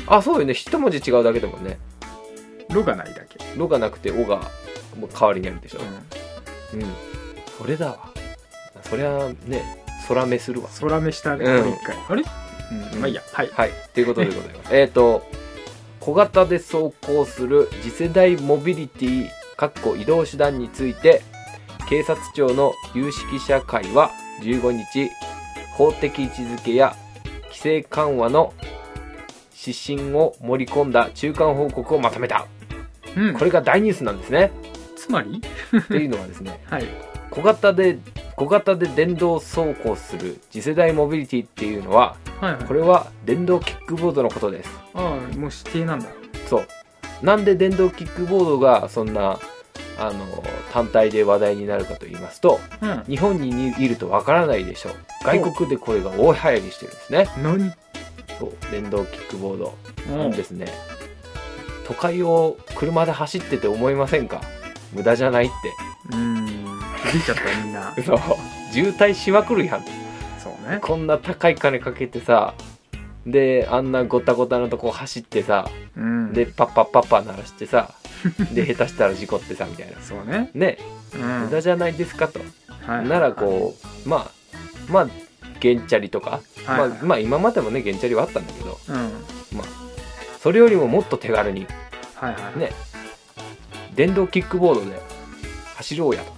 [0.07, 0.53] あそうよね。
[0.53, 1.79] 一文字違うだけでもね。
[2.73, 4.41] ロがないだけ、「ロ」がなくて「オ」が
[4.99, 5.79] もう代わりにあるでしょ。
[6.73, 6.93] うん、うん、
[7.57, 8.09] それだわ
[8.89, 10.69] そりゃね空目するわ。
[10.79, 11.69] 空目したね、うん。
[11.73, 11.95] 一回。
[12.09, 12.23] あれ、
[12.93, 13.21] うん、まあいいや。
[13.33, 13.49] はい。
[13.53, 13.71] はい。
[13.93, 14.69] ということでございます。
[14.75, 15.23] えっと
[15.99, 21.21] 小型で走行する次世代モビリティかっこ移動手段について
[21.89, 25.09] 警察庁の有識者会は15日
[25.73, 26.95] 法的位置づけや
[27.45, 28.53] 規制緩和の
[29.59, 32.45] 指針を盛り込んだ中間報告をまとめた。
[33.17, 34.51] うん、これが大ニュースなんですね。
[34.95, 35.41] つまり？
[35.77, 36.85] っていうのはですね はい。
[37.31, 37.97] 小型で
[38.37, 42.65] 小型で電動走行する次世代モビリティっていうのははいはい。
[42.65, 44.69] これは電動キックボードのことです。
[44.93, 46.07] ああもう指定なんだ。
[46.47, 46.67] そう。
[47.23, 49.39] なんで電動キックボードがそんな
[49.97, 53.03] あの単体で話題になるかと言いますとうん。
[53.07, 54.93] 日本にいるとわからないでしょう。
[55.25, 57.27] 外国でこれが大流行りしてるんですね。
[57.41, 57.71] 何？
[58.37, 59.75] そう電動キックボード
[60.11, 60.67] うんですね。
[61.87, 64.41] 都会を車で走ってて思いませんか？
[64.93, 66.15] 無駄じゃないって。
[66.15, 66.66] うん
[67.11, 67.93] 気づいちゃったみんな。
[68.05, 68.19] そう。
[68.71, 69.85] 渋滞しまくるやん。
[70.39, 70.79] そうね。
[70.81, 72.53] こんな高い金かけてさ
[73.25, 76.33] であんなごたごたのとこ走ってさうん。
[76.33, 77.93] でパッパッパッパ鳴らしてさ
[78.53, 80.01] で下手したら事故ってさみたいな。
[80.01, 80.49] そうね。
[80.53, 80.77] ね。
[81.13, 81.41] うん。
[81.45, 82.39] 無駄じゃないですかと、
[82.85, 83.07] はい。
[83.07, 84.31] ならこうまあ
[84.91, 85.07] まあ
[85.61, 86.77] 原チャリとか、はい。
[86.77, 89.11] まあ、まあ今までもね原チャリはあったんだけどうん。
[90.41, 91.67] それよりももっと手軽に
[92.15, 92.71] はいはいね。
[93.95, 95.01] 電動キックボードで
[95.75, 96.36] 走ろうやほ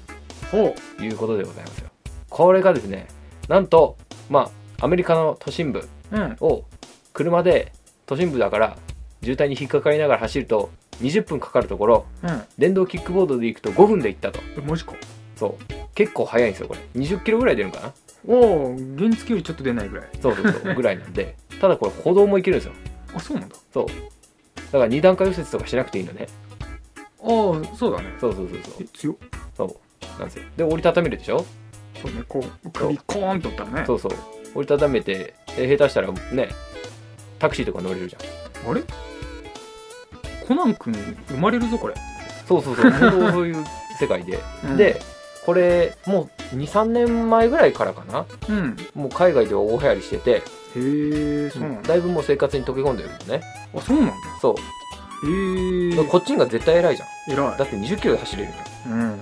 [0.52, 1.90] ということでございますよ。
[2.30, 3.08] これがですね
[3.48, 3.98] なんと
[4.30, 6.38] まあアメリカの都心部ううん。
[6.42, 6.64] を
[7.14, 7.72] 車で
[8.06, 8.78] 都心部だから
[9.24, 10.70] 渋滞に引っかかりながら走ると
[11.02, 12.06] 20分かかるところ
[12.58, 14.40] 電動キックボードで行くと5分で行ったと。
[14.58, 14.94] うんマジか。
[15.36, 15.74] そう。
[15.96, 16.80] 結構速いんですよこれ。
[17.02, 17.94] 20キロぐらい出るのかな？
[18.28, 20.10] おお原付よりちょっと出ないぐらい。
[20.22, 21.36] そうそうそうぐらいなんで。
[21.62, 22.74] ただこれ歩道も行けるんですよ。
[23.16, 23.56] あそうなんだ。
[23.74, 23.86] そう。
[23.86, 23.92] だ
[24.72, 26.28] から二段階右折とかしなくていいのね。
[27.22, 28.14] ああそうだね。
[28.20, 28.74] そうそうそうそう。
[28.82, 29.16] え強っ。
[29.56, 29.76] そう
[30.20, 30.44] なんですよ。
[30.58, 31.46] で折りたためるでしょ？
[32.02, 33.84] そうねこう首コーンとったらね。
[33.86, 34.12] そうそう。
[34.56, 36.50] 折りたためてで下手したらね
[37.40, 38.20] タクシーとか乗れるじゃ
[38.68, 38.72] ん。
[38.72, 38.82] あれ？
[40.48, 40.94] コナン君
[41.28, 41.94] 生まれるぞこれ、
[42.48, 42.92] そうそうそう。
[42.92, 43.64] 本 当そういう
[44.00, 44.78] 世界で、うん。
[44.78, 45.00] で
[45.46, 48.26] これもう23年前ぐらいからかな？
[48.50, 48.76] うん。
[48.96, 50.42] もう海外では大流行りしてて、へ
[50.76, 51.90] えそうなんだ。
[51.90, 53.42] だいぶもう生活に溶け込んでるのね。
[53.76, 54.14] あそうなんだ。
[54.42, 54.56] そ
[55.24, 56.04] う、へえ。
[56.06, 57.32] こっちが絶対偉いじゃん。
[57.32, 57.58] 偉い。
[57.58, 59.18] だって20キロで走れるじうんゃん、うん、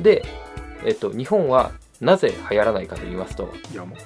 [0.00, 0.24] で、
[0.84, 3.96] えっと、日本はなぜ流行らないかと言いますといやも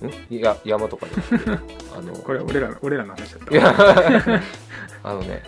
[0.00, 0.10] うん？
[0.30, 1.12] いや山とかで
[1.96, 4.42] あのこれ俺ら俺らの話だったいや
[5.02, 5.42] あのね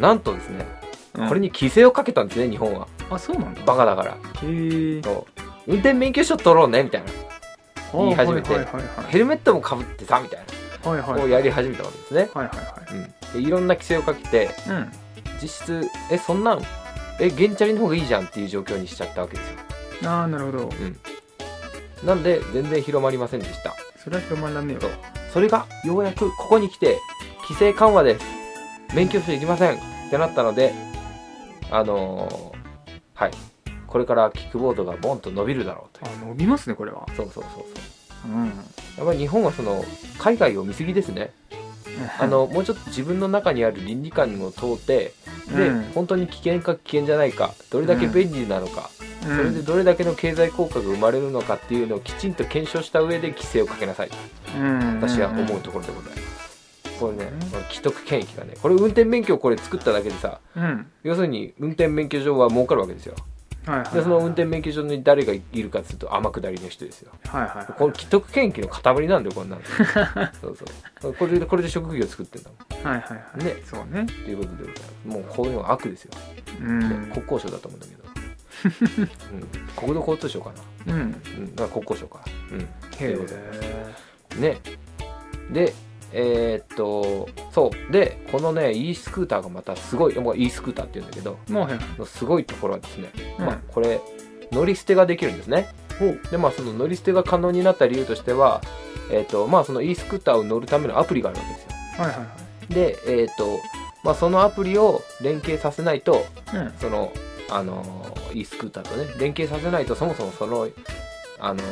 [0.00, 0.66] なんとですね、
[1.14, 1.28] うん。
[1.28, 2.88] これに規制をかけたんですね日本は。
[3.10, 3.62] あそうなんだ。
[3.64, 4.10] バカだから。
[4.12, 5.40] へえそう。
[5.68, 7.06] 運転免許証取ろうねみたいな。
[7.92, 10.40] 言い始めてはいはいはいヘルメットもかぶってさみたい
[10.84, 11.18] はいはいはい。
[11.20, 14.92] なをやり始めたわけですね、はいはいはうん、でいろんな規制をかけていうん。
[15.40, 16.62] 実質えそんなん
[17.20, 19.50] え原チャリの方がいいじゃんっていう状況にしちゃったわけです
[20.04, 20.10] よ。
[20.10, 20.70] ああなるほど。
[22.04, 23.74] なんで全然広まりませんでした。
[24.02, 24.90] それは広まらねえよ
[25.32, 26.98] それがようやくここに来て
[27.42, 28.24] 規制緩和です。
[28.94, 29.74] 免許証いりません。
[29.74, 29.78] っ
[30.10, 30.72] てなったので
[31.70, 32.58] あのー
[33.14, 33.30] はい。
[33.86, 36.16] これからキックボードがボンと伸びるだろうという。
[36.24, 37.06] あ伸びますねこれは。
[37.16, 37.64] そうそうそう
[38.24, 38.32] そう。
[38.32, 38.46] うん。
[38.46, 39.84] やっぱり日本はその
[40.18, 41.32] 海外を見過ぎですね
[42.18, 45.12] あのもうちょっと自分の中にある倫理観を問うて
[45.48, 45.82] で、うん。
[45.94, 48.90] 本当に危険か危険じゃないかどれだけ便利なのか、
[49.26, 49.36] うん。
[49.36, 54.16] それでどれだけの経済効果が生まれるのかっていうのをきちんと検証した上で規制をかけなさいと
[54.58, 55.00] うん。
[55.00, 56.98] 私は思うところでございます。
[56.98, 57.32] これね。
[57.32, 60.86] うん、この既得権益がね、これ運転免許をこれ作っただけでさ、うん。
[61.02, 63.14] 要するに運転免許証は儲かるわけですよ。
[63.66, 67.12] はいはいはいで、その運転免許証に誰がいるかっていうと天下りの人ですよ。
[67.26, 69.62] はいはいはいこの既得権益の塊なんだよ、こんなの。
[70.40, 70.56] そう
[71.00, 71.14] そう。
[71.14, 72.86] これで、これで職業作ってんだもん。
[72.86, 74.70] はいはいはいねそうねということで。
[75.04, 76.12] もうこういうのは悪ですよ。
[76.60, 78.04] うんね国交省だと思うんだけど。
[79.34, 80.52] うん、国土交通省か
[80.86, 80.94] な。
[80.94, 82.20] うんうん、だから国交省か。
[82.52, 82.60] うん。
[82.60, 82.66] と
[83.00, 83.16] へ
[84.38, 84.60] えね
[85.50, 85.74] で
[86.16, 87.92] えーっとそう。
[87.92, 93.46] でこのね e スクーターがまたすごいもう e スクーターって言うんだけどもうすごいところはですね、うん。
[93.46, 94.00] まあ、これ
[94.52, 95.68] 乗り捨てができるんですね。
[96.30, 98.60] でまあその乗り捨てが可能になった理由としては
[99.10, 101.68] えーっとまあその e スクーターを乗るためのアプリがあるわけですよ。
[102.04, 102.24] はいはいは
[102.70, 102.74] い。
[102.74, 103.58] でえーっと
[104.02, 106.72] まあそのアプリを連携させないとうん。
[106.80, 107.12] その
[107.50, 107.84] あの
[108.32, 110.68] e スクーターとね連携させないとそもそもその
[111.38, 111.62] あの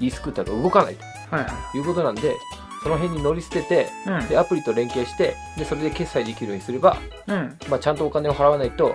[0.00, 0.96] e スクーターが動かない
[1.30, 1.78] はい。
[1.78, 2.34] いうことなんで
[2.82, 4.28] その辺に乗り捨てていうん。
[4.28, 7.58] でアプリと連携してでそれで決済できるようにすれば、うん。
[7.68, 8.94] まあ、ちゃんとお金を払わないと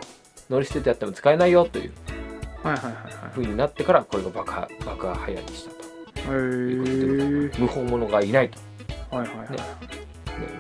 [0.49, 1.91] 乗り捨ててやっても使えないよという
[2.63, 3.13] はいはいはいはい。
[3.31, 6.33] 風になってからこれが爆破爆破流行りしたと。
[6.33, 9.57] へいうことでございまえす無法者がいないと、はいはいはいね。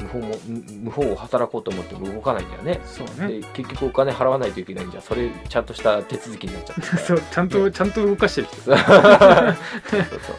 [0.01, 2.79] 無法も無無法を働こうと思っても動かないんだよね。
[2.85, 3.39] そうね。
[3.41, 8.57] で結局お金払わないといけないんじゃそれちゃんとした手続きになっちゃって そうちゃんとちゃんと動かしてる人。
[8.61, 10.35] そうそうそう。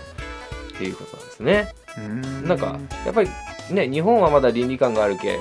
[0.75, 1.75] っていうことなんですね。
[1.81, 1.86] うん
[2.47, 3.31] なんかやっぱり
[3.71, 5.39] ね日本はまだ倫理観があるけ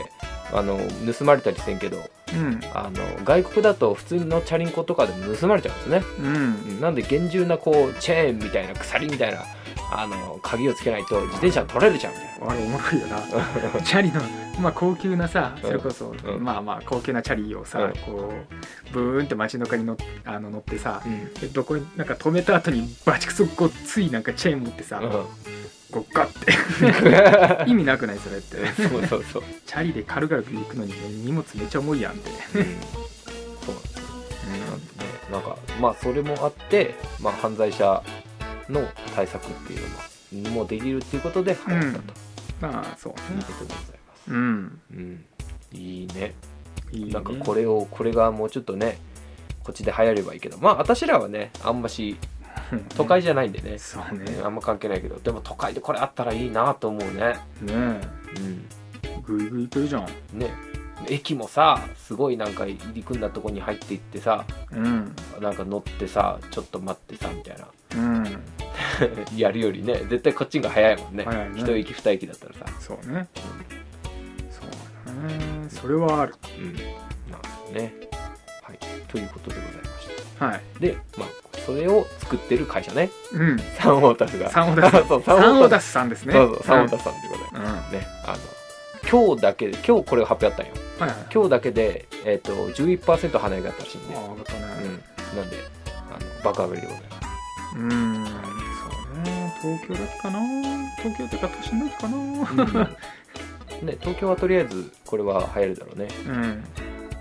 [0.54, 0.80] あの
[1.12, 1.98] 盗まれたりせんけど
[2.34, 2.60] うん。
[2.74, 6.36] あの外国だと普通のチャリンコとかでも盗まれちゃうんですね、うん。
[6.36, 6.40] う
[6.78, 9.44] んなんで厳重なこうチェーンみたいな鎖みたいな
[9.92, 13.16] あの鍵をつけないと自転車取られちゃうみたいあれおもろいよな。
[13.18, 14.22] なチャリの、
[14.60, 16.44] まあ、高級なさそれこそ、うん。
[16.44, 17.92] まあまあ高級なチャリをさ、うん。
[17.94, 18.34] こ
[18.90, 21.34] うブーンって街中に乗っあの乗ってさうん。
[21.36, 25.02] でどこになんか止めた後にバチクソごっついなんかチェーン持ってさ、
[25.96, 27.68] こうガッて。
[27.72, 28.58] 意味なくないそれって。
[28.90, 32.70] そうそうそう、チャリで軽々行くのに、ね、荷物めっちゃ重いやんって、うん、そうなんで
[34.88, 38.04] すよなんなんかまあそれもあって、まあ、犯罪者
[38.70, 39.80] の対策っていう
[40.44, 42.04] のももできるっていうことで流行ったと
[42.62, 43.20] まあそうね。
[43.38, 44.82] いうことでございます、うん。
[44.92, 45.26] うん、
[45.72, 46.34] いいね。
[46.92, 47.14] いいね。
[47.14, 48.98] なんかこれをこれがもうちょっとね
[49.64, 50.58] こっちで流行ればいいけど。
[50.58, 52.18] まあ私らはねあんまし
[52.96, 54.26] 都会じゃないんでね、そうね。
[54.44, 55.20] あんま関係ないけど。
[55.20, 57.36] でも都会でこれあったらいいなと思うね。
[57.62, 58.02] ねうん。
[59.24, 60.06] グイグイいけるじゃん。
[60.34, 60.54] ね。
[61.10, 65.16] 駅もさすごいなんか入り組んだとこに入っていってさうん。
[65.42, 67.68] なんか乗ってさちょっと待ってさみたいな。
[67.98, 68.44] うん。
[69.36, 71.26] やるよりね絶対こっちが早いもんね。
[71.26, 71.52] ね。
[71.56, 72.66] 一駅二駅だったらさ。
[72.80, 73.28] そうね。
[74.50, 74.68] そう
[75.06, 75.70] だね。
[75.70, 76.36] それはある。
[76.58, 76.74] うん。
[76.74, 76.86] なる
[77.60, 77.94] ほどね。
[78.64, 78.80] はい。
[79.08, 79.95] ということでございました
[80.40, 80.80] はい。
[80.80, 81.28] でまあ
[81.66, 83.10] それを作ってる会社ね。
[83.34, 83.60] うん。
[83.78, 84.50] サンオータスが。
[84.50, 86.34] サンオータスそうサンオータススさんですね。
[86.34, 88.00] そうそうサンオータススさんでございます、うん。
[88.00, 88.38] ねあの
[89.10, 90.74] 今日だけで今日これが発表あったんよ。
[91.00, 91.26] はいはい。
[91.34, 94.60] 今日だけで、えー、と11%跳ね上がったらしいんで、ああよかったね。
[95.34, 97.78] うん、なんであの爆上がりでございます。
[97.78, 98.26] うん。
[98.26, 98.32] そ
[99.20, 99.54] うね。
[99.62, 100.40] 東京だけかな。
[100.98, 102.90] 東京というか都心だけかな。
[103.82, 106.08] ね、東京はとりあえずこれは流行るだろうね。
[106.28, 106.64] うん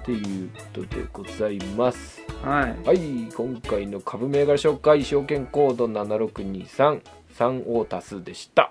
[0.04, 2.20] っていうことでございます。
[2.42, 2.86] はい。
[2.86, 2.98] はい
[3.34, 7.00] 今回の株銘柄紹介証券コード7623
[7.32, 8.70] サンオータスでした。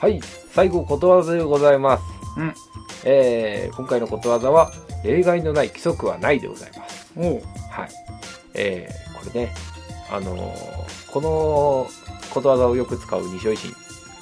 [0.00, 0.20] はい
[0.52, 2.04] 最後ことわざでございます、
[2.38, 2.54] うん。
[3.04, 4.72] えー今回のことわざは
[5.04, 7.12] 例外のない規則はないでございます。
[7.18, 7.90] はい。
[8.54, 9.54] えー、これね、
[10.10, 11.90] あのーこの
[12.32, 13.72] ことわざをよく使う西尾維新。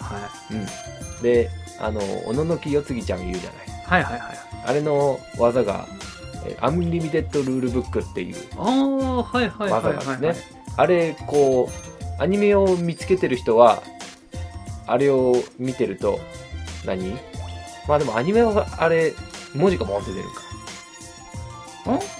[0.01, 1.23] はうん。
[1.23, 3.77] で、あの、おののきよつぎちゃん言うじゃない。
[3.87, 5.87] はいはいはいあれの技が
[6.45, 11.71] えーアンリミテッドルールブックっていうああはいはいはいはい、技がですねあれこ
[12.19, 13.83] うアニメを見つけてる人は
[14.89, 16.19] あれを見てると
[16.85, 17.13] 何？
[17.87, 19.15] まあでもアニメはあれ
[19.55, 20.43] 文字がボンって出るか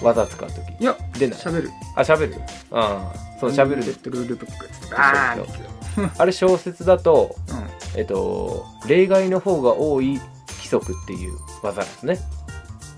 [0.01, 0.61] 技使う時。
[0.79, 1.39] いや出ない。
[1.39, 1.71] 喋る。
[1.95, 2.35] あ喋る。
[2.71, 3.81] ああそう喋る。
[3.81, 4.95] でレッドルールブックっつって
[6.17, 7.99] あれ小説だとうん。
[7.99, 12.19] えっと例外の方が多い規則っていう技ですね。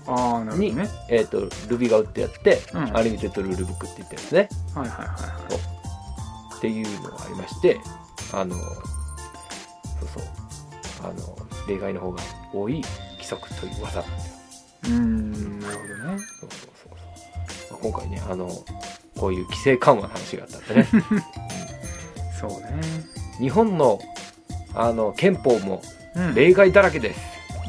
[0.06, 0.88] ああなるほどね。
[1.08, 2.96] えっとルビが打ってあって、うん。
[2.96, 4.48] アンリミテッドルールブックって言ってるんですね。
[4.74, 5.14] はいはいはいは
[5.50, 6.56] い。
[6.56, 7.80] っていうのがありまして
[8.32, 8.64] あのそう
[10.14, 10.22] そう。
[11.02, 14.34] あの例外の方が多い規則という技なんですよ。
[14.84, 15.32] うーん
[17.82, 18.48] 今回ねあの
[19.18, 20.86] こういう規制緩和の話があったんでね。
[22.40, 22.80] そうね。
[23.38, 23.98] 日本の
[24.74, 25.82] あの憲法も
[26.14, 26.34] うん。
[26.34, 27.20] 例外だらけです。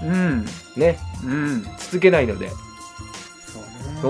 [0.03, 0.45] うん。
[0.77, 0.97] ね。
[1.23, 1.63] うん。
[1.77, 2.49] 続けないので。
[2.49, 3.99] そうね。
[4.01, 4.09] そ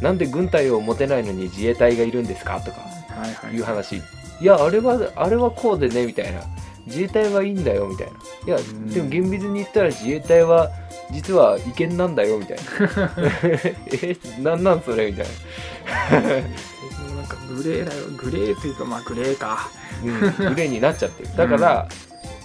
[0.00, 0.04] う。
[0.04, 2.60] なんで軍隊を持てないのに自衛隊がいるんですか？
[2.60, 2.78] とか
[3.20, 3.54] はいはい。
[3.54, 3.96] いう話。
[3.96, 4.02] い
[4.44, 6.40] やあれはあれはこうでねみたいな。
[6.86, 8.12] 自衛隊はいいんだよみたいな。
[8.54, 8.86] いやん。
[8.88, 10.70] でも厳密に言ったら自衛隊は
[11.10, 12.62] 実は違憲なんだよみたいな
[14.02, 14.16] え？
[14.40, 15.10] なんなんそれ？
[15.10, 17.22] みたいな。
[17.22, 18.06] んかグレーだよ。
[18.16, 19.68] グレーというかまあグレーか。
[20.04, 21.36] な、うん、グレーになっちゃってる。
[21.36, 21.88] だから、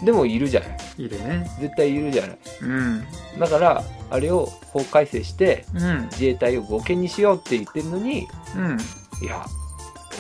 [0.04, 0.78] でもいるじゃない。
[0.98, 1.50] いるね。
[1.60, 2.38] 絶対いるじゃない。
[2.62, 3.06] うん。
[3.40, 6.04] だからあれを法改正してうん。
[6.12, 8.78] 自衛隊を合憲にしようって言ってるのにうん。
[9.22, 9.46] いや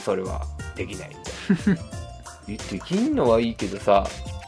[0.03, 1.09] それはできない。
[1.09, 1.81] みたいな
[2.47, 4.05] えできんのはいいけどさ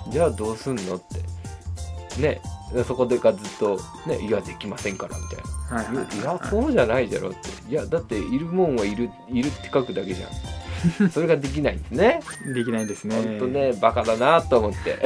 [0.09, 2.21] じゃあどうすんのって。
[2.21, 2.41] ね
[2.85, 5.37] そこでかずっとねいやできませんからみたい
[5.69, 5.77] な。
[5.77, 6.23] はいはいはいい。
[6.23, 7.39] やそうじゃないじゃろって。
[7.69, 10.29] いやだっているもんはいるいるって書くだけじゃん。
[11.09, 12.19] それができないんですね。
[12.53, 13.15] できないですね。
[13.15, 14.99] ほんとねバカだなと思って。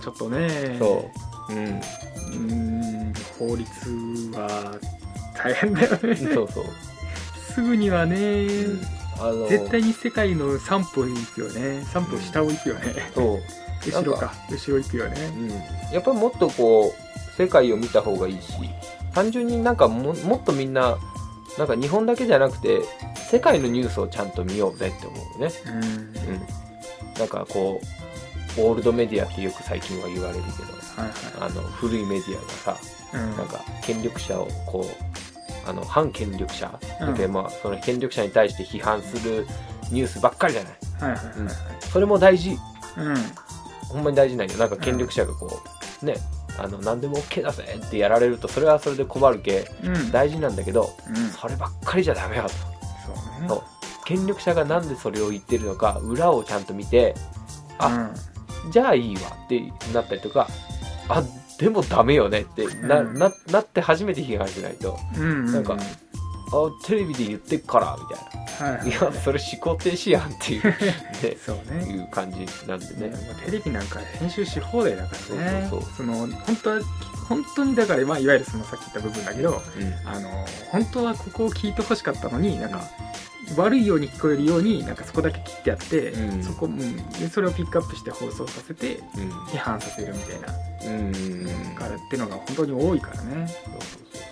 [0.00, 0.76] ちょっとね。
[0.78, 1.10] そ
[1.48, 1.52] う。
[1.52, 1.66] うん。
[1.66, 2.54] うー
[3.10, 3.68] ん法律
[4.32, 4.78] は
[5.34, 6.16] 大変だよね。
[6.16, 6.64] そうそう、
[7.52, 8.80] すぐにはね、うん。
[9.20, 11.84] あの絶対に世界の3歩に行くよね。
[11.92, 13.40] 3歩下を行くよね、そう
[13.86, 14.32] 後ろか。
[14.50, 15.20] 後ろ行くよね。
[15.36, 15.50] うん、
[15.92, 18.52] やっぱりもっとこう世界を見た方がいいし
[19.14, 20.98] 単純になんかももっとみんな
[21.58, 22.80] なんか日本だけじゃなくて
[23.30, 25.74] 世界のニュースをちゃんと見ようぜって思うよね、うん。
[25.74, 25.84] うん、
[27.18, 27.80] なんかこ
[28.58, 32.78] うオールドメディアってよく最近は言われるけどはいあの古いメディアがさは
[33.18, 33.36] いうん。
[33.36, 34.86] なんか権力者をこ
[35.66, 37.14] うあの反権力者、うん。
[37.14, 39.46] でまあその権力者に対して批判する
[39.90, 40.72] ニュースばっかりじゃない。
[41.00, 41.52] はいはいはいはい。
[41.80, 42.50] それも大事。
[42.50, 43.14] うん
[43.92, 45.62] ほんまに大事なんよなんか権力者がこ
[46.02, 46.16] う、ね
[46.58, 50.10] あの何でも OK だぜってやられるとそれはそれで困るけうん。
[50.10, 51.16] 大事なんだけどうん。
[51.28, 52.48] そればっかりじゃダメよと。
[52.50, 52.56] そ
[53.38, 53.48] うね。
[53.48, 53.62] そう。
[54.04, 57.14] 権力者がなんでそれを言ってるのか裏をちゃんと見て
[57.78, 58.10] あ
[58.70, 59.60] じゃあいいわって
[59.94, 60.48] なったりとか
[61.08, 61.22] あ
[61.58, 63.18] でもダメよねってな,、うん。
[63.18, 64.98] ななって初めて批判しないと。
[65.16, 65.52] うんうん。
[65.52, 65.78] なんか
[66.52, 68.90] あテレビで言ってっからみたいはいはいない。
[68.90, 71.84] やそれ思考停止やんっていう、 ね、そうね。
[71.84, 73.08] いう感じなんでね。
[73.08, 75.66] ね、もうテレビなんか編集し放題だからね。
[75.70, 76.80] そうそうその本当は
[77.28, 80.08] 本当にだから、まあ、いわゆるそのさっき言った部分だけどうん。
[80.08, 82.82] あの本当はここを聞いてほしかったのになんか、
[83.56, 86.42] 悪いように聞こえるようになんかそこだけ切ってあって、うん。
[86.42, 86.78] そこ、うん、
[87.12, 89.30] でそれをピックアップして放送させてうん。
[89.44, 90.48] 批判させるみたいな。
[90.84, 91.14] うん。
[91.14, 93.80] うんからっていうのが本当に多いからね、そうそう
[94.12, 94.22] そう。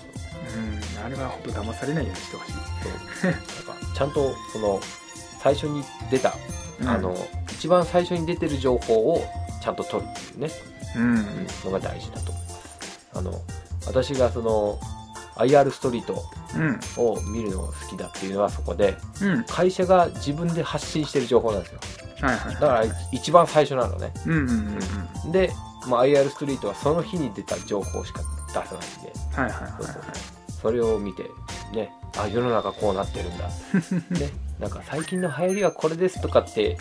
[0.59, 4.81] うん、あれは本当騙されないようにしてほしい、なんかちゃんとその
[5.41, 6.35] 最初に出た、
[6.81, 6.89] うん。
[6.89, 7.17] あの
[7.51, 9.23] 一番最初に出てる情報を
[9.63, 10.51] ちゃんと取るっていうね、
[10.97, 11.03] うん。
[11.03, 13.09] うんのが大事だと思います。
[13.15, 13.33] あの
[13.87, 14.79] 私がその
[15.37, 16.23] IR ストリート
[16.55, 16.81] うん。
[16.97, 19.45] を見るのが好きだっていうのはそこでうん。
[19.45, 21.81] 会社が自分で発信してる情報なんですよ。
[22.21, 24.13] はいはいだから一番最初なのね。
[24.27, 24.79] うんうんうん
[25.27, 25.33] うん。
[25.33, 25.51] で、
[25.89, 28.71] まあ、IR ストリートはその日に出た情報しか出さないん
[29.03, 29.13] で。
[29.35, 30.40] はいはいはいそうそうそ
[30.71, 31.25] れを見て
[31.75, 33.49] ねあ世の中こうなってるんだ。
[34.21, 36.77] ねなんか最近の流行りはこれですとかって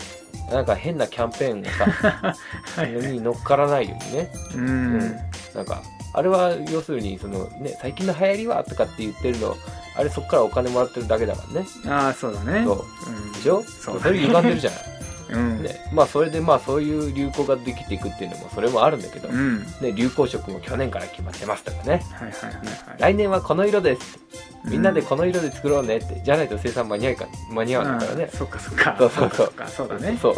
[0.52, 2.34] なんか変なキャンペーンがさ
[2.82, 3.12] はいはい。
[3.12, 4.32] に乗っからないようにね。
[4.54, 4.98] うん。
[5.54, 5.80] なんか
[6.12, 9.56] あれは要するにそのね最近の流行りはとかって言ってるの
[9.96, 11.66] あれそっからお金もらってるだけだからね。
[11.88, 12.64] ああそうだね。
[12.64, 12.84] そう。
[13.08, 13.32] うん。
[13.32, 13.62] でしょ？
[13.62, 14.80] そうそれ歪んでるじゃない
[15.32, 15.62] うん。
[15.62, 15.80] ね。
[15.92, 19.62] まあそれでまあそういう流行ができていくっていうのもそれもあるんだけど、うん。
[19.80, 22.02] ね、流行色も去年から決まってますとかね。
[22.12, 23.00] はいはいはいはい。
[23.00, 24.18] 来年はこの色です。
[24.64, 28.30] みんなでうこの色で作ろうねってじゃないと生産間に合うか間に合わないからね。
[28.32, 28.96] そっかそっか。
[28.98, 29.52] そうそうそう。
[29.68, 30.18] そうだね。
[30.20, 30.34] そう。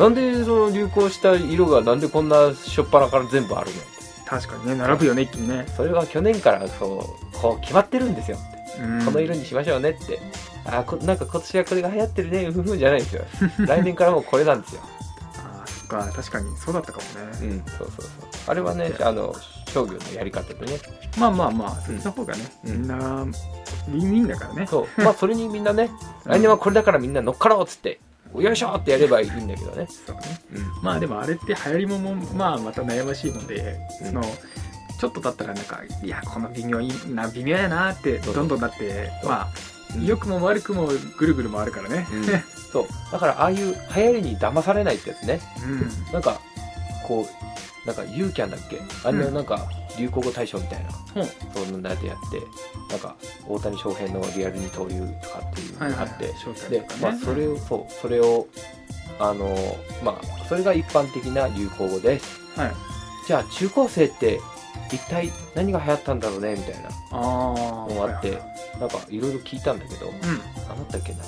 [0.00, 3.76] なんでその流行した色がなんでこんなしょっぱなから全部あるの？
[4.24, 5.66] 確かにね並ぶよね一気にね。
[5.76, 8.38] それは去年からそうこう決まってるんですよ
[9.04, 10.20] この色にしましょうねって
[10.64, 13.24] あこなんか今年はこれが流行ってるねふふじゃないんですよ。
[13.66, 14.82] 来年からもうこれなんですよ。
[15.38, 17.00] あーそっか確かにそうだったか
[17.40, 18.10] もね、うんそうそうそう。
[18.46, 19.12] あれはねあ。
[19.12, 19.34] の
[19.70, 20.78] 商業のやり方でね。
[21.16, 22.72] まあまあまあそっちの方がね、うん。
[22.72, 24.66] みんなウィンウィンだからね。
[24.68, 25.02] そう。
[25.02, 25.90] まあそれにみんなね
[26.26, 28.00] 来年はこれだからみんな乗っかろうっつって
[28.34, 30.22] よいしょってやればいいんだけどね、そうね。
[30.54, 34.06] うん、まあでもあれって流行りももまあまた悩ましいので、うん。
[34.08, 34.22] その
[35.00, 42.06] ちょっと経ったらなんかいやこの微妙な微妙やなってどんどんなってまあうん良くも悪くもぐるぐる回るからね。
[42.12, 42.24] うん。
[42.72, 42.86] そう。
[43.12, 45.40] だからああいう流行りに騙されないってやつね。
[45.64, 45.66] う
[46.10, 46.12] ん。
[46.12, 46.40] なんか
[47.06, 47.26] こ
[47.84, 48.80] うなんかユーキャンだっけ？
[49.04, 49.68] あれのなんか
[49.98, 51.26] 流行語大賞みたいな、ほう
[51.66, 52.40] そんなやつやって
[52.90, 53.16] なんか
[53.48, 56.06] 大谷翔平のリアル二刀流とかっていうのはいはい。
[56.06, 57.00] があって、招待でとかね。
[57.02, 58.46] まあそれをそうそれを
[59.18, 59.56] あの
[60.04, 62.40] まあそれが一般的な流行語です。
[62.56, 62.72] はい。
[63.26, 64.40] じゃあ中高生って
[64.92, 68.49] 一体何が流行ったんだろうねみたいなのがあって、はいはい
[68.80, 70.14] なんかいろいろ聞いたんだけど、うん。
[70.68, 71.18] 何だったっけな。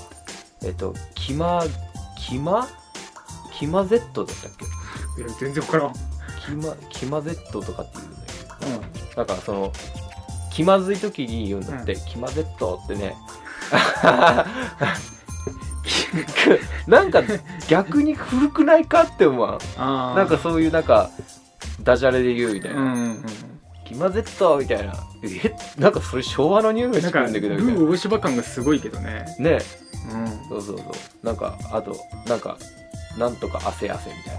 [0.65, 1.63] えっとキマ
[2.17, 2.67] キマ？
[3.53, 4.53] キマ Z だったっ
[5.17, 5.23] け？
[5.23, 5.93] いや全然分からん。
[6.45, 8.33] キマキマ Z とかって言うんだけ
[8.67, 8.81] ど、うん。
[9.17, 9.73] なんかその
[10.53, 13.17] 気まずい時に言うんだって、キマ Z ってね
[16.87, 17.23] なんか
[17.69, 19.59] 逆に古くないかって思わん？
[20.17, 21.11] なんかそういうなんか
[21.83, 23.25] ダジャレで言うみたいな、うんうんうん
[23.93, 25.55] キマ Z みたいなえ？
[25.79, 27.81] なんかそれ昭和の匂いがしてくるんだけどみたいな。
[27.81, 29.25] ー大芝感がすごいけどね。
[29.39, 29.59] ね。
[30.13, 30.49] うん。
[30.49, 31.27] そうそうそう。
[31.27, 32.57] なんかあとなんか
[33.19, 34.35] なんとか汗汗みたい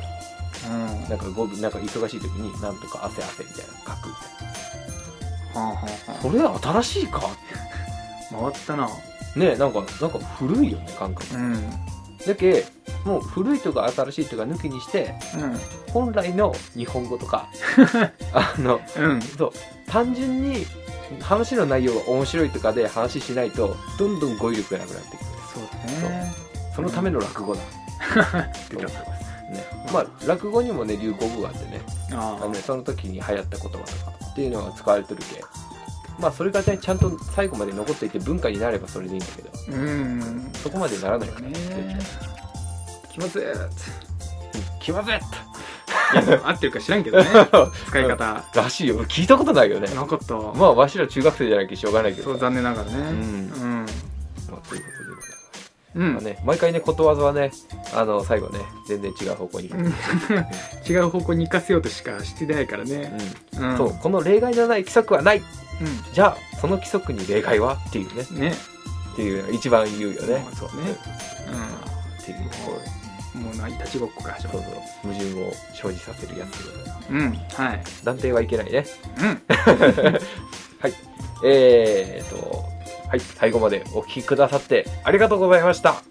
[0.69, 0.75] な。
[0.75, 1.09] うん。
[1.09, 3.63] なんか語尾なんか忙しい時になんとか汗汗みたいな
[3.95, 5.61] 書くみたいな。
[5.61, 7.21] はあはあはそれ新しいか？
[7.23, 8.89] あ回ったな。
[9.35, 11.35] ねなんかなんか古いよね感覚。
[11.35, 11.53] うん
[12.27, 12.65] だけ
[13.05, 15.13] もう古いとか新しいとか抜きにして
[15.91, 17.49] 本来の日本語とか。
[18.33, 19.11] あのうん。
[19.11, 19.51] うんそう。
[19.87, 20.65] 単純に
[21.21, 25.19] 話の内容が面白いとかで話しないとどんどん語彙力がなくなってく。
[25.19, 25.63] るそう
[26.01, 26.33] だね。
[26.75, 27.61] そのための落語だ。
[27.61, 27.65] っ
[28.69, 29.65] て思ってますね。
[29.93, 31.81] まあ落語にもね流行語があってね。
[32.13, 33.83] ああのねその時に流行った言葉とか
[34.31, 35.43] っていうのが使われてるけ
[36.23, 39.77] まあそれがねちゃんと最後まで残っていて文化になればそれでいいんだけど。
[39.77, 40.51] うん。
[40.53, 41.49] そこまでならないからね。
[41.49, 41.99] ね。
[43.11, 43.43] 気まずい。
[44.79, 47.25] 気まずいっいや合ってるか知らんけどね。
[47.87, 48.43] 使い方。
[48.55, 49.03] らしいよ。
[49.03, 49.93] 聞いたことないよね。
[49.93, 50.35] なかった。
[50.35, 52.31] まあわしら中学生じゃなきゃしょうがないけど。
[52.31, 52.95] そう残念ながらね。
[52.95, 53.85] んうん。
[54.49, 55.61] まあ、ということでございます
[55.95, 56.13] うん。
[56.13, 57.51] まあね、毎回ねことわざはね
[57.93, 59.67] あの最後ね全然違う方向に
[60.87, 63.17] 違う方向に行かせようとしかしてないからね。
[63.59, 63.77] うん。
[63.77, 65.37] そうこの例外のない規則はない。
[65.37, 65.43] うん
[66.13, 67.77] じゃあその規則に例外は？
[67.89, 68.49] っていうね。
[68.49, 68.55] ね。
[69.13, 70.91] っていう一番言うよね、まあそうね。
[72.21, 72.39] っていう。
[73.37, 74.35] もうないたちごっこから。
[74.35, 75.13] 始まるそうそう。
[75.13, 77.09] 矛盾を生じさせるやつ。
[77.09, 77.33] うん。
[77.33, 77.83] はい。
[78.03, 78.85] 断定はいけないね。
[79.19, 79.41] うん。
[80.79, 80.93] はい。
[81.43, 82.63] えーと
[83.09, 83.19] はい。
[83.19, 86.03] 最後までお聞きくださってありがとうございました。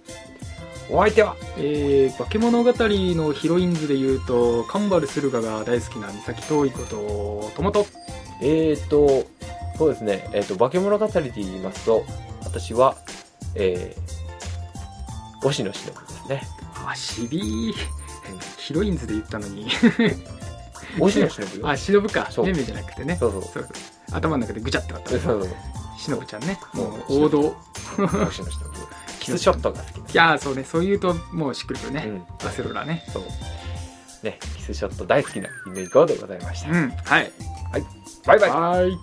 [0.90, 1.36] お相手は？
[1.58, 7.86] えー、化け物語のヒロインズで言うとカンバル駿河が大好きな三崎遠いことトモト。
[8.40, 9.26] えーと
[9.76, 10.28] そうですね。
[10.32, 12.04] えーと化け物語で言いますと
[12.44, 12.96] 私は
[13.54, 16.42] えー、押野忍ですね。
[16.86, 17.74] あしびー
[18.58, 19.66] ヒロインズで言ったのに。
[21.00, 21.68] 押野忍よ。
[21.68, 22.30] あ忍か。
[22.30, 22.46] そう。
[22.46, 23.16] めめじゃなくてね。
[23.16, 23.42] そうそう。
[23.42, 23.68] そう
[24.12, 25.48] 頭の中でぐちゃってなったそうそう
[25.98, 26.58] 忍ちゃんね。
[26.74, 27.42] もう王道。
[27.96, 28.46] そう押野忍。
[29.20, 30.64] キスショットが好きいやーそうね。
[30.64, 32.24] そう言うともうしっくりくるね、うん。
[32.44, 33.04] バセロラね。
[33.12, 33.22] そう。
[34.24, 36.70] ねキスショット大好きな姫いこうでございました。
[36.70, 36.90] うん。
[36.90, 37.32] はい。
[38.26, 38.50] バイバイ。
[38.50, 38.98] はーい